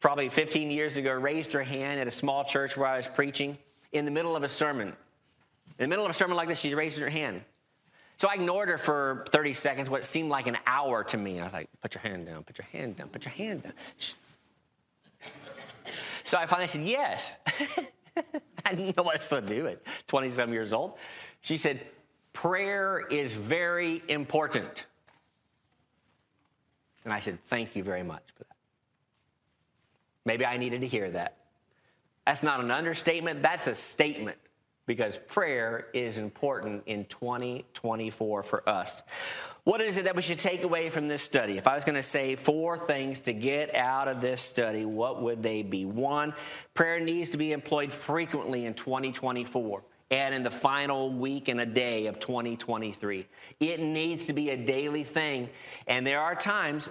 probably 0.00 0.28
15 0.28 0.70
years 0.70 0.96
ago 0.96 1.12
raised 1.12 1.52
her 1.52 1.62
hand 1.62 2.00
at 2.00 2.06
a 2.06 2.10
small 2.10 2.44
church 2.44 2.76
where 2.76 2.88
I 2.88 2.96
was 2.96 3.08
preaching 3.08 3.58
in 3.92 4.04
the 4.04 4.10
middle 4.10 4.36
of 4.36 4.42
a 4.42 4.48
sermon. 4.48 4.88
In 5.78 5.84
the 5.84 5.88
middle 5.88 6.04
of 6.04 6.10
a 6.10 6.14
sermon 6.14 6.36
like 6.36 6.48
this, 6.48 6.60
she 6.60 6.74
raised 6.74 6.98
her 6.98 7.08
hand. 7.08 7.42
So 8.18 8.28
I 8.30 8.34
ignored 8.34 8.68
her 8.68 8.78
for 8.78 9.26
30 9.28 9.52
seconds, 9.52 9.90
what 9.90 10.04
seemed 10.04 10.30
like 10.30 10.46
an 10.46 10.56
hour 10.66 11.04
to 11.04 11.16
me. 11.18 11.38
I 11.38 11.44
was 11.44 11.52
like, 11.52 11.68
put 11.82 11.94
your 11.94 12.02
hand 12.02 12.26
down, 12.26 12.44
put 12.44 12.56
your 12.58 12.66
hand 12.72 12.96
down, 12.96 13.08
put 13.08 13.24
your 13.24 13.32
hand 13.32 13.62
down. 13.62 13.72
So 16.24 16.38
I 16.38 16.46
finally 16.46 16.66
said, 16.66 16.82
yes. 16.82 17.38
I 18.64 18.74
didn't 18.74 18.96
know 18.96 19.02
what 19.02 19.20
to 19.20 19.40
do 19.42 19.68
at 19.68 19.80
27 20.06 20.52
years 20.52 20.72
old. 20.72 20.94
She 21.42 21.58
said, 21.58 21.80
prayer 22.32 23.06
is 23.10 23.34
very 23.34 24.02
important. 24.08 24.86
And 27.04 27.12
I 27.14 27.20
said, 27.20 27.38
Thank 27.46 27.76
you 27.76 27.84
very 27.84 28.02
much 28.02 28.24
for 28.36 28.44
that. 28.44 28.55
Maybe 30.26 30.44
I 30.44 30.58
needed 30.58 30.82
to 30.82 30.86
hear 30.86 31.10
that. 31.12 31.36
That's 32.26 32.42
not 32.42 32.60
an 32.60 32.70
understatement, 32.70 33.42
that's 33.42 33.68
a 33.68 33.74
statement 33.74 34.36
because 34.84 35.16
prayer 35.16 35.86
is 35.94 36.18
important 36.18 36.82
in 36.86 37.04
2024 37.06 38.42
for 38.42 38.68
us. 38.68 39.02
What 39.64 39.80
is 39.80 39.96
it 39.96 40.04
that 40.04 40.14
we 40.14 40.22
should 40.22 40.38
take 40.38 40.62
away 40.62 40.90
from 40.90 41.08
this 41.08 41.22
study? 41.22 41.58
If 41.58 41.66
I 41.66 41.74
was 41.74 41.84
going 41.84 41.96
to 41.96 42.02
say 42.02 42.36
four 42.36 42.78
things 42.78 43.20
to 43.22 43.32
get 43.32 43.74
out 43.74 44.06
of 44.06 44.20
this 44.20 44.40
study, 44.40 44.84
what 44.84 45.22
would 45.22 45.42
they 45.42 45.62
be? 45.62 45.84
One, 45.84 46.34
prayer 46.74 47.00
needs 47.00 47.30
to 47.30 47.38
be 47.38 47.52
employed 47.52 47.92
frequently 47.92 48.66
in 48.66 48.74
2024 48.74 49.82
and 50.12 50.34
in 50.34 50.44
the 50.44 50.50
final 50.52 51.12
week 51.12 51.48
and 51.48 51.60
a 51.60 51.66
day 51.66 52.06
of 52.06 52.20
2023. 52.20 53.26
It 53.58 53.80
needs 53.80 54.26
to 54.26 54.32
be 54.32 54.50
a 54.50 54.56
daily 54.56 55.02
thing. 55.02 55.48
And 55.88 56.06
there 56.06 56.20
are 56.20 56.36
times 56.36 56.90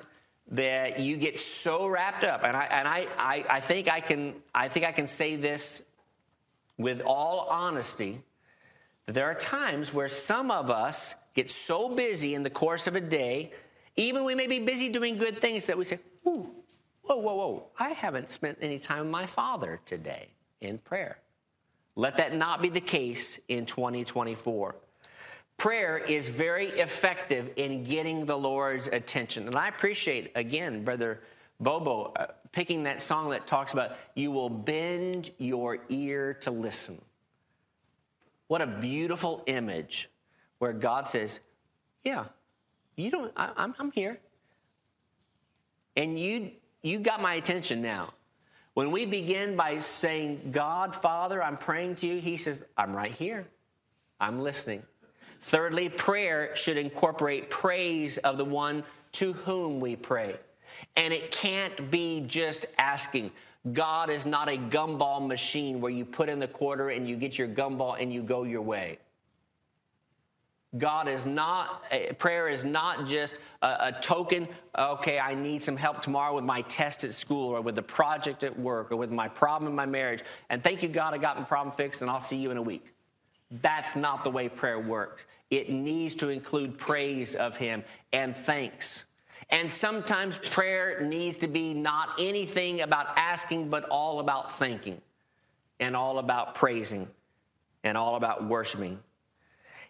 that 0.52 1.00
you 1.00 1.18
get 1.18 1.40
so 1.40 1.88
wrapped 1.88 2.24
up, 2.24 2.44
and 2.44 2.56
I, 2.56 2.66
and 2.66 2.88
I, 2.88 3.08
I, 3.18 3.46
I 3.50 3.60
think 3.60 3.90
I 3.90 4.00
can 4.00 4.36
I 4.54 4.68
think 4.68 4.86
I 4.86 4.92
can 4.92 5.08
say 5.08 5.36
this 5.36 5.82
with 6.78 7.02
all 7.02 7.48
honesty, 7.50 8.22
that 9.06 9.14
there 9.14 9.26
are 9.26 9.36
times 9.36 9.94
where 9.94 10.10
some 10.10 10.52
of 10.52 10.70
us 10.70 11.16
get 11.34 11.50
so 11.50 11.90
busy 11.90 12.36
in 12.36 12.44
the 12.44 12.50
course 12.50 12.86
of 12.88 12.96
a 12.96 13.02
day, 13.02 13.52
even 13.96 14.24
we 14.24 14.36
may 14.36 14.48
be 14.48 14.60
busy 14.60 14.90
doing 14.90 15.18
good 15.18 15.40
things 15.40 15.66
that 15.66 15.78
we 15.78 15.86
say, 15.86 16.00
Ooh, 16.28 16.50
whoa, 17.04 17.16
whoa, 17.18 17.36
whoa, 17.36 17.68
I 17.80 17.90
haven't 17.90 18.30
spent 18.30 18.58
any 18.62 18.80
time 18.80 19.00
with 19.00 19.12
my 19.12 19.26
father 19.26 19.80
today 19.86 20.30
in 20.62 20.78
prayer. 20.78 21.18
Let 21.96 22.18
that 22.18 22.36
not 22.36 22.62
be 22.62 22.70
the 22.70 22.82
case 22.82 23.40
in 23.48 23.66
2024. 23.66 24.76
Prayer 25.58 25.98
is 25.98 26.28
very 26.28 26.68
effective 26.68 27.52
in 27.56 27.84
getting 27.84 28.26
the 28.26 28.36
Lord's 28.36 28.88
attention. 28.88 29.48
And 29.48 29.56
I 29.56 29.68
appreciate, 29.68 30.32
again, 30.36 30.84
Brother 30.84 31.22
Bobo, 31.60 32.14
uh, 32.16 32.28
picking 32.52 32.84
that 32.84 33.02
song 33.02 33.30
that 33.30 33.48
talks 33.48 33.74
about 33.74 33.98
you 34.16 34.32
will 34.32 34.50
bend 34.50 35.32
your 35.38 35.80
ear 35.90 36.34
to 36.42 36.52
listen. 36.52 37.02
What 38.48 38.62
a 38.62 38.68
beautiful 38.68 39.44
image 39.46 40.10
where 40.60 40.74
God 40.74 41.08
says, 41.08 41.40
Yeah, 42.04 42.26
you 42.96 43.10
don't, 43.10 43.32
I, 43.36 43.52
I'm, 43.56 43.74
I'm 43.80 43.92
here. 43.92 44.20
And 45.96 46.20
you, 46.20 46.52
you 46.82 47.00
got 47.00 47.22
my 47.22 47.36
attention 47.36 47.82
now. 47.82 48.14
When 48.74 48.92
we 48.92 49.06
begin 49.06 49.56
by 49.56 49.80
saying, 49.80 50.50
God, 50.52 50.94
Father, 50.94 51.42
I'm 51.42 51.56
praying 51.56 51.96
to 51.96 52.08
you, 52.08 52.20
He 52.20 52.36
says, 52.36 52.66
I'm 52.78 52.94
right 52.94 53.12
here. 53.12 53.48
I'm 54.20 54.42
listening. 54.42 54.84
Thirdly, 55.46 55.90
prayer 55.90 56.56
should 56.56 56.76
incorporate 56.76 57.52
praise 57.52 58.18
of 58.18 58.40
the 58.40 58.46
one 58.46 58.84
to 59.12 59.34
whom 59.34 59.80
we 59.80 59.96
pray. 59.96 60.38
And 60.96 61.14
it 61.14 61.30
can't 61.32 61.92
be 61.92 62.22
just 62.22 62.66
asking. 62.80 63.30
God 63.72 64.10
is 64.10 64.26
not 64.26 64.50
a 64.50 64.58
gumball 64.58 65.26
machine 65.26 65.82
where 65.82 65.92
you 65.92 66.04
put 66.04 66.30
in 66.30 66.40
the 66.40 66.48
quarter 66.48 66.90
and 66.90 67.08
you 67.08 67.16
get 67.16 67.38
your 67.38 67.48
gumball 67.48 68.02
and 68.02 68.12
you 68.12 68.24
go 68.24 68.42
your 68.42 68.64
way. 68.64 68.98
God 70.80 71.08
is 71.08 71.28
not, 71.28 71.84
eh, 71.92 72.12
prayer 72.14 72.50
is 72.50 72.66
not 72.66 73.06
just 73.06 73.38
a, 73.62 73.68
a, 73.82 73.92
token, 74.02 74.48
okay, 74.76 75.20
I 75.20 75.36
need 75.36 75.62
some 75.62 75.78
help 75.78 76.02
tomorrow 76.02 76.34
with 76.34 76.44
my 76.44 76.62
test 76.62 77.04
at 77.04 77.14
school 77.14 77.56
or 77.56 77.62
with 77.62 77.76
the 77.76 77.84
project 77.84 78.44
at 78.44 78.60
work 78.60 78.92
or 78.92 78.96
with 78.96 79.12
my 79.12 79.28
problem 79.28 79.70
in 79.70 79.76
my 79.76 79.86
marriage. 79.86 80.24
And 80.50 80.64
thank 80.64 80.82
you, 80.82 80.90
God, 80.90 81.14
I 81.14 81.20
got 81.20 81.38
my 81.38 81.46
problem 81.46 81.76
fixed 81.76 82.02
and 82.02 82.10
I'll 82.10 82.20
see 82.20 82.38
you 82.38 82.50
in 82.50 82.58
a 82.58 82.64
week. 82.64 82.95
That's 83.62 83.96
not 83.96 84.24
the 84.24 84.32
way 84.32 84.50
prayer 84.50 84.80
works. 84.80 85.26
It 85.50 85.70
needs 85.70 86.16
to 86.16 86.30
include 86.30 86.78
praise 86.78 87.36
of 87.36 87.58
Him 87.58 87.84
and 88.12 88.36
thanks. 88.36 89.06
And 89.50 89.72
sometimes 89.72 90.38
prayer 90.38 91.02
needs 91.02 91.38
to 91.38 91.48
be 91.48 91.74
not 91.74 92.16
anything 92.20 92.82
about 92.82 93.18
asking, 93.18 93.70
but 93.70 93.86
all 93.90 94.20
about 94.20 94.58
thinking 94.58 95.02
and 95.80 95.96
all 95.96 96.18
about 96.18 96.56
praising 96.56 97.08
and 97.84 97.98
all 97.98 98.16
about 98.16 98.46
worshiping. 98.46 99.00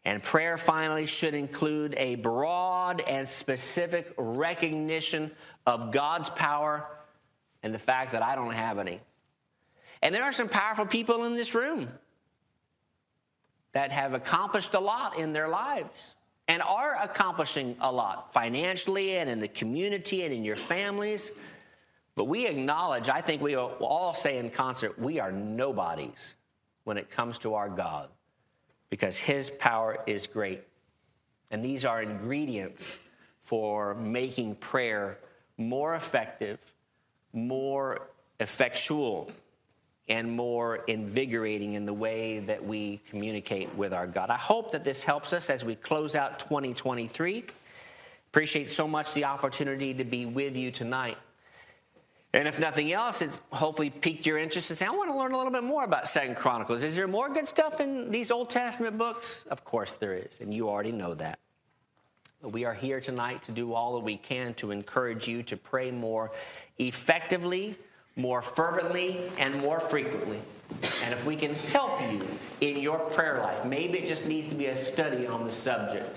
And 0.03 0.21
prayer 0.21 0.57
finally 0.57 1.05
should 1.05 1.33
include 1.33 1.95
a 1.97 2.15
broad 2.15 3.01
and 3.01 3.27
specific 3.27 4.13
recognition 4.17 5.31
of 5.65 5.91
God's 5.91 6.29
power 6.29 6.85
and 7.63 7.73
the 7.73 7.79
fact 7.79 8.11
that 8.11 8.21
I 8.21 8.35
don't 8.35 8.53
have 8.53 8.77
any. 8.77 8.99
And 10.01 10.13
there 10.13 10.23
are 10.23 10.33
some 10.33 10.49
powerful 10.49 10.85
people 10.85 11.23
in 11.23 11.33
this 11.33 11.55
room 11.55 11.89
that 13.75 13.91
have 13.91 14.13
accomplished 14.13 14.73
a 14.73 14.79
lot 14.79 15.19
in 15.19 15.33
their 15.33 15.49
lives 15.49 16.15
and 16.47 16.61
are 16.61 16.95
accomplishing 17.03 17.75
a 17.81 17.91
lot 17.91 18.31
financially 18.31 19.17
and 19.17 19.29
in 19.29 19.41
the 19.41 19.49
community 19.49 20.23
and 20.23 20.33
in 20.33 20.45
your 20.45 20.55
families. 20.55 21.33
But 22.15 22.29
we 22.29 22.47
acknowledge, 22.47 23.09
I 23.09 23.19
think 23.19 23.41
we 23.41 23.57
all 23.57 24.13
say 24.13 24.37
in 24.37 24.49
concert, 24.49 24.97
we 24.97 25.19
are 25.19 25.29
nobodies 25.29 26.35
when 26.85 26.97
it 26.97 27.11
comes 27.11 27.37
to 27.39 27.55
our 27.55 27.67
God 27.67 28.07
because 28.89 29.17
his 29.17 29.49
power 29.49 29.97
is 30.07 30.25
great. 30.25 30.63
And 31.51 31.63
these 31.63 31.83
are 31.83 32.01
ingredients 32.01 32.97
for 33.41 33.93
making 33.93 34.55
prayer 34.55 35.17
more 35.57 35.95
effective, 35.95 36.59
more 37.33 38.07
effectual, 38.39 39.29
and 40.07 40.31
more 40.31 40.77
invigorating 40.87 41.73
in 41.73 41.85
the 41.85 41.93
way 41.93 42.39
that 42.39 42.63
we 42.63 43.01
communicate 43.09 43.73
with 43.75 43.93
our 43.93 44.05
God. 44.05 44.29
I 44.29 44.37
hope 44.37 44.71
that 44.71 44.83
this 44.83 45.03
helps 45.03 45.33
us 45.33 45.49
as 45.49 45.65
we 45.65 45.75
close 45.75 46.15
out 46.15 46.39
2023. 46.39 47.45
Appreciate 48.29 48.69
so 48.69 48.87
much 48.87 49.13
the 49.13 49.25
opportunity 49.25 49.93
to 49.93 50.03
be 50.03 50.25
with 50.25 50.55
you 50.55 50.69
tonight. 50.69 51.17
And 52.33 52.49
if 52.49 52.59
nothing 52.59 52.91
else, 52.91 53.21
it's 53.21 53.41
hopefully 53.51 53.89
piqued 53.89 54.25
your 54.25 54.37
interest 54.37 54.69
and 54.69 54.77
say, 54.77 54.85
I 54.85 54.91
want 54.91 55.09
to 55.09 55.15
learn 55.15 55.31
a 55.31 55.37
little 55.37 55.53
bit 55.53 55.63
more 55.63 55.85
about 55.85 56.07
Second 56.07 56.35
Chronicles. 56.35 56.83
Is 56.83 56.93
there 56.93 57.07
more 57.07 57.29
good 57.29 57.47
stuff 57.47 57.79
in 57.79 58.11
these 58.11 58.29
Old 58.29 58.49
Testament 58.49 58.97
books? 58.97 59.45
Of 59.49 59.63
course 59.63 59.93
there 59.93 60.13
is, 60.13 60.41
and 60.41 60.53
you 60.53 60.69
already 60.69 60.91
know 60.91 61.13
that. 61.13 61.39
But 62.41 62.49
we 62.49 62.65
are 62.65 62.73
here 62.73 62.99
tonight 62.99 63.41
to 63.43 63.53
do 63.53 63.73
all 63.73 63.93
that 63.93 64.03
we 64.03 64.17
can 64.17 64.53
to 64.55 64.71
encourage 64.71 65.29
you 65.29 65.43
to 65.43 65.55
pray 65.55 65.91
more 65.91 66.31
effectively, 66.77 67.77
more 68.15 68.41
fervently, 68.41 69.19
and 69.37 69.59
more 69.59 69.79
frequently. 69.79 70.39
And 71.03 71.13
if 71.13 71.25
we 71.25 71.35
can 71.35 71.53
help 71.53 72.01
you 72.11 72.25
in 72.61 72.79
your 72.79 72.97
prayer 72.97 73.39
life, 73.39 73.65
maybe 73.65 73.99
it 73.99 74.07
just 74.07 74.27
needs 74.27 74.47
to 74.49 74.55
be 74.55 74.67
a 74.67 74.75
study 74.75 75.27
on 75.27 75.45
the 75.45 75.51
subject. 75.51 76.15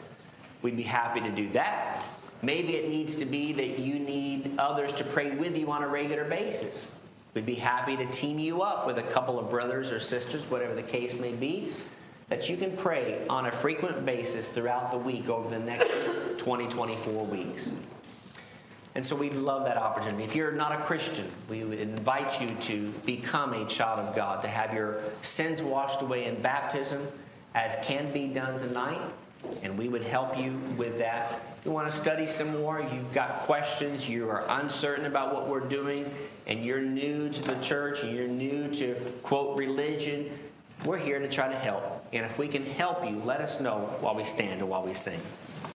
We'd 0.62 0.76
be 0.76 0.82
happy 0.82 1.20
to 1.20 1.30
do 1.30 1.49
that. 1.51 2.05
Maybe 2.40 2.76
it 2.76 2.88
needs 2.88 3.16
to 3.16 3.24
be 3.24 3.53
that 3.53 3.80
you 3.80 3.99
need 3.99 4.55
others 4.59 4.92
to 4.94 5.05
pray 5.05 5.30
with 5.30 5.57
you 5.57 5.70
on 5.70 5.82
a 5.82 5.88
regular 5.88 6.24
basis. 6.24 6.96
We'd 7.34 7.46
be 7.46 7.57
happy 7.57 7.96
to 7.96 8.07
team 8.07 8.38
you 8.38 8.62
up 8.62 8.86
with 8.86 8.99
a 8.99 9.03
couple 9.03 9.38
of 9.38 9.51
brothers 9.51 9.90
or 9.90 9.99
sisters, 9.99 10.49
whatever 10.49 10.74
the 10.74 10.82
case 10.82 11.18
may 11.18 11.32
be, 11.32 11.72
that 12.28 12.49
you 12.49 12.57
can 12.57 12.76
pray 12.76 13.26
on 13.28 13.46
a 13.46 13.53
frequent 13.53 14.05
basis 14.05 14.49
throughout 14.49 14.92
the 14.92 14.99
week 14.99 15.28
over 15.28 15.49
the 15.51 15.64
next 15.64 15.92
20, 16.38 16.68
24 16.68 17.26
weeks. 17.26 17.72
And 18.95 19.05
so 19.05 19.14
we'd 19.14 19.34
love 19.34 19.64
that 19.66 19.76
opportunity. 19.76 20.24
If 20.24 20.34
you're 20.34 20.53
not 20.53 20.72
a 20.72 20.82
Christian, 20.84 21.30
we 21.49 21.62
would 21.62 21.78
invite 21.78 22.41
you 22.41 22.49
to 22.62 22.93
become 23.05 23.53
a 23.53 23.64
child 23.66 24.01
of 24.01 24.16
God, 24.16 24.43
to 24.43 24.49
have 24.49 24.74
your 24.74 25.03
sins 25.22 25.62
washed 25.62 26.03
away 26.03 26.24
in 26.24 26.41
baptism, 26.43 27.07
as 27.55 27.76
can 27.84 28.12
be 28.12 28.28
done 28.28 28.59
tonight 28.61 29.01
and 29.62 29.78
we 29.78 29.89
would 29.89 30.03
help 30.03 30.39
you 30.39 30.59
with 30.76 30.99
that. 30.99 31.41
If 31.59 31.64
you 31.64 31.70
want 31.70 31.91
to 31.91 31.97
study 31.97 32.26
some 32.26 32.57
more, 32.59 32.80
you've 32.80 33.12
got 33.14 33.41
questions, 33.41 34.09
you 34.09 34.28
are 34.28 34.45
uncertain 34.49 35.07
about 35.07 35.34
what 35.34 35.49
we're 35.49 35.61
doing, 35.61 36.11
and 36.47 36.64
you're 36.64 36.80
new 36.80 37.28
to 37.28 37.43
the 37.43 37.61
church, 37.62 38.03
and 38.03 38.14
you're 38.14 38.26
new 38.26 38.68
to, 38.74 38.95
quote, 39.22 39.59
religion, 39.59 40.30
we're 40.84 40.99
here 40.99 41.18
to 41.18 41.28
try 41.28 41.49
to 41.49 41.57
help. 41.57 42.07
And 42.12 42.24
if 42.24 42.39
we 42.39 42.49
can 42.49 42.64
help 42.64 43.05
you, 43.09 43.20
let 43.24 43.41
us 43.41 43.61
know 43.61 43.78
while 44.01 44.14
we 44.14 44.24
stand 44.24 44.62
or 44.62 44.66
while 44.66 44.82
we 44.82 44.95
sing. 44.95 45.20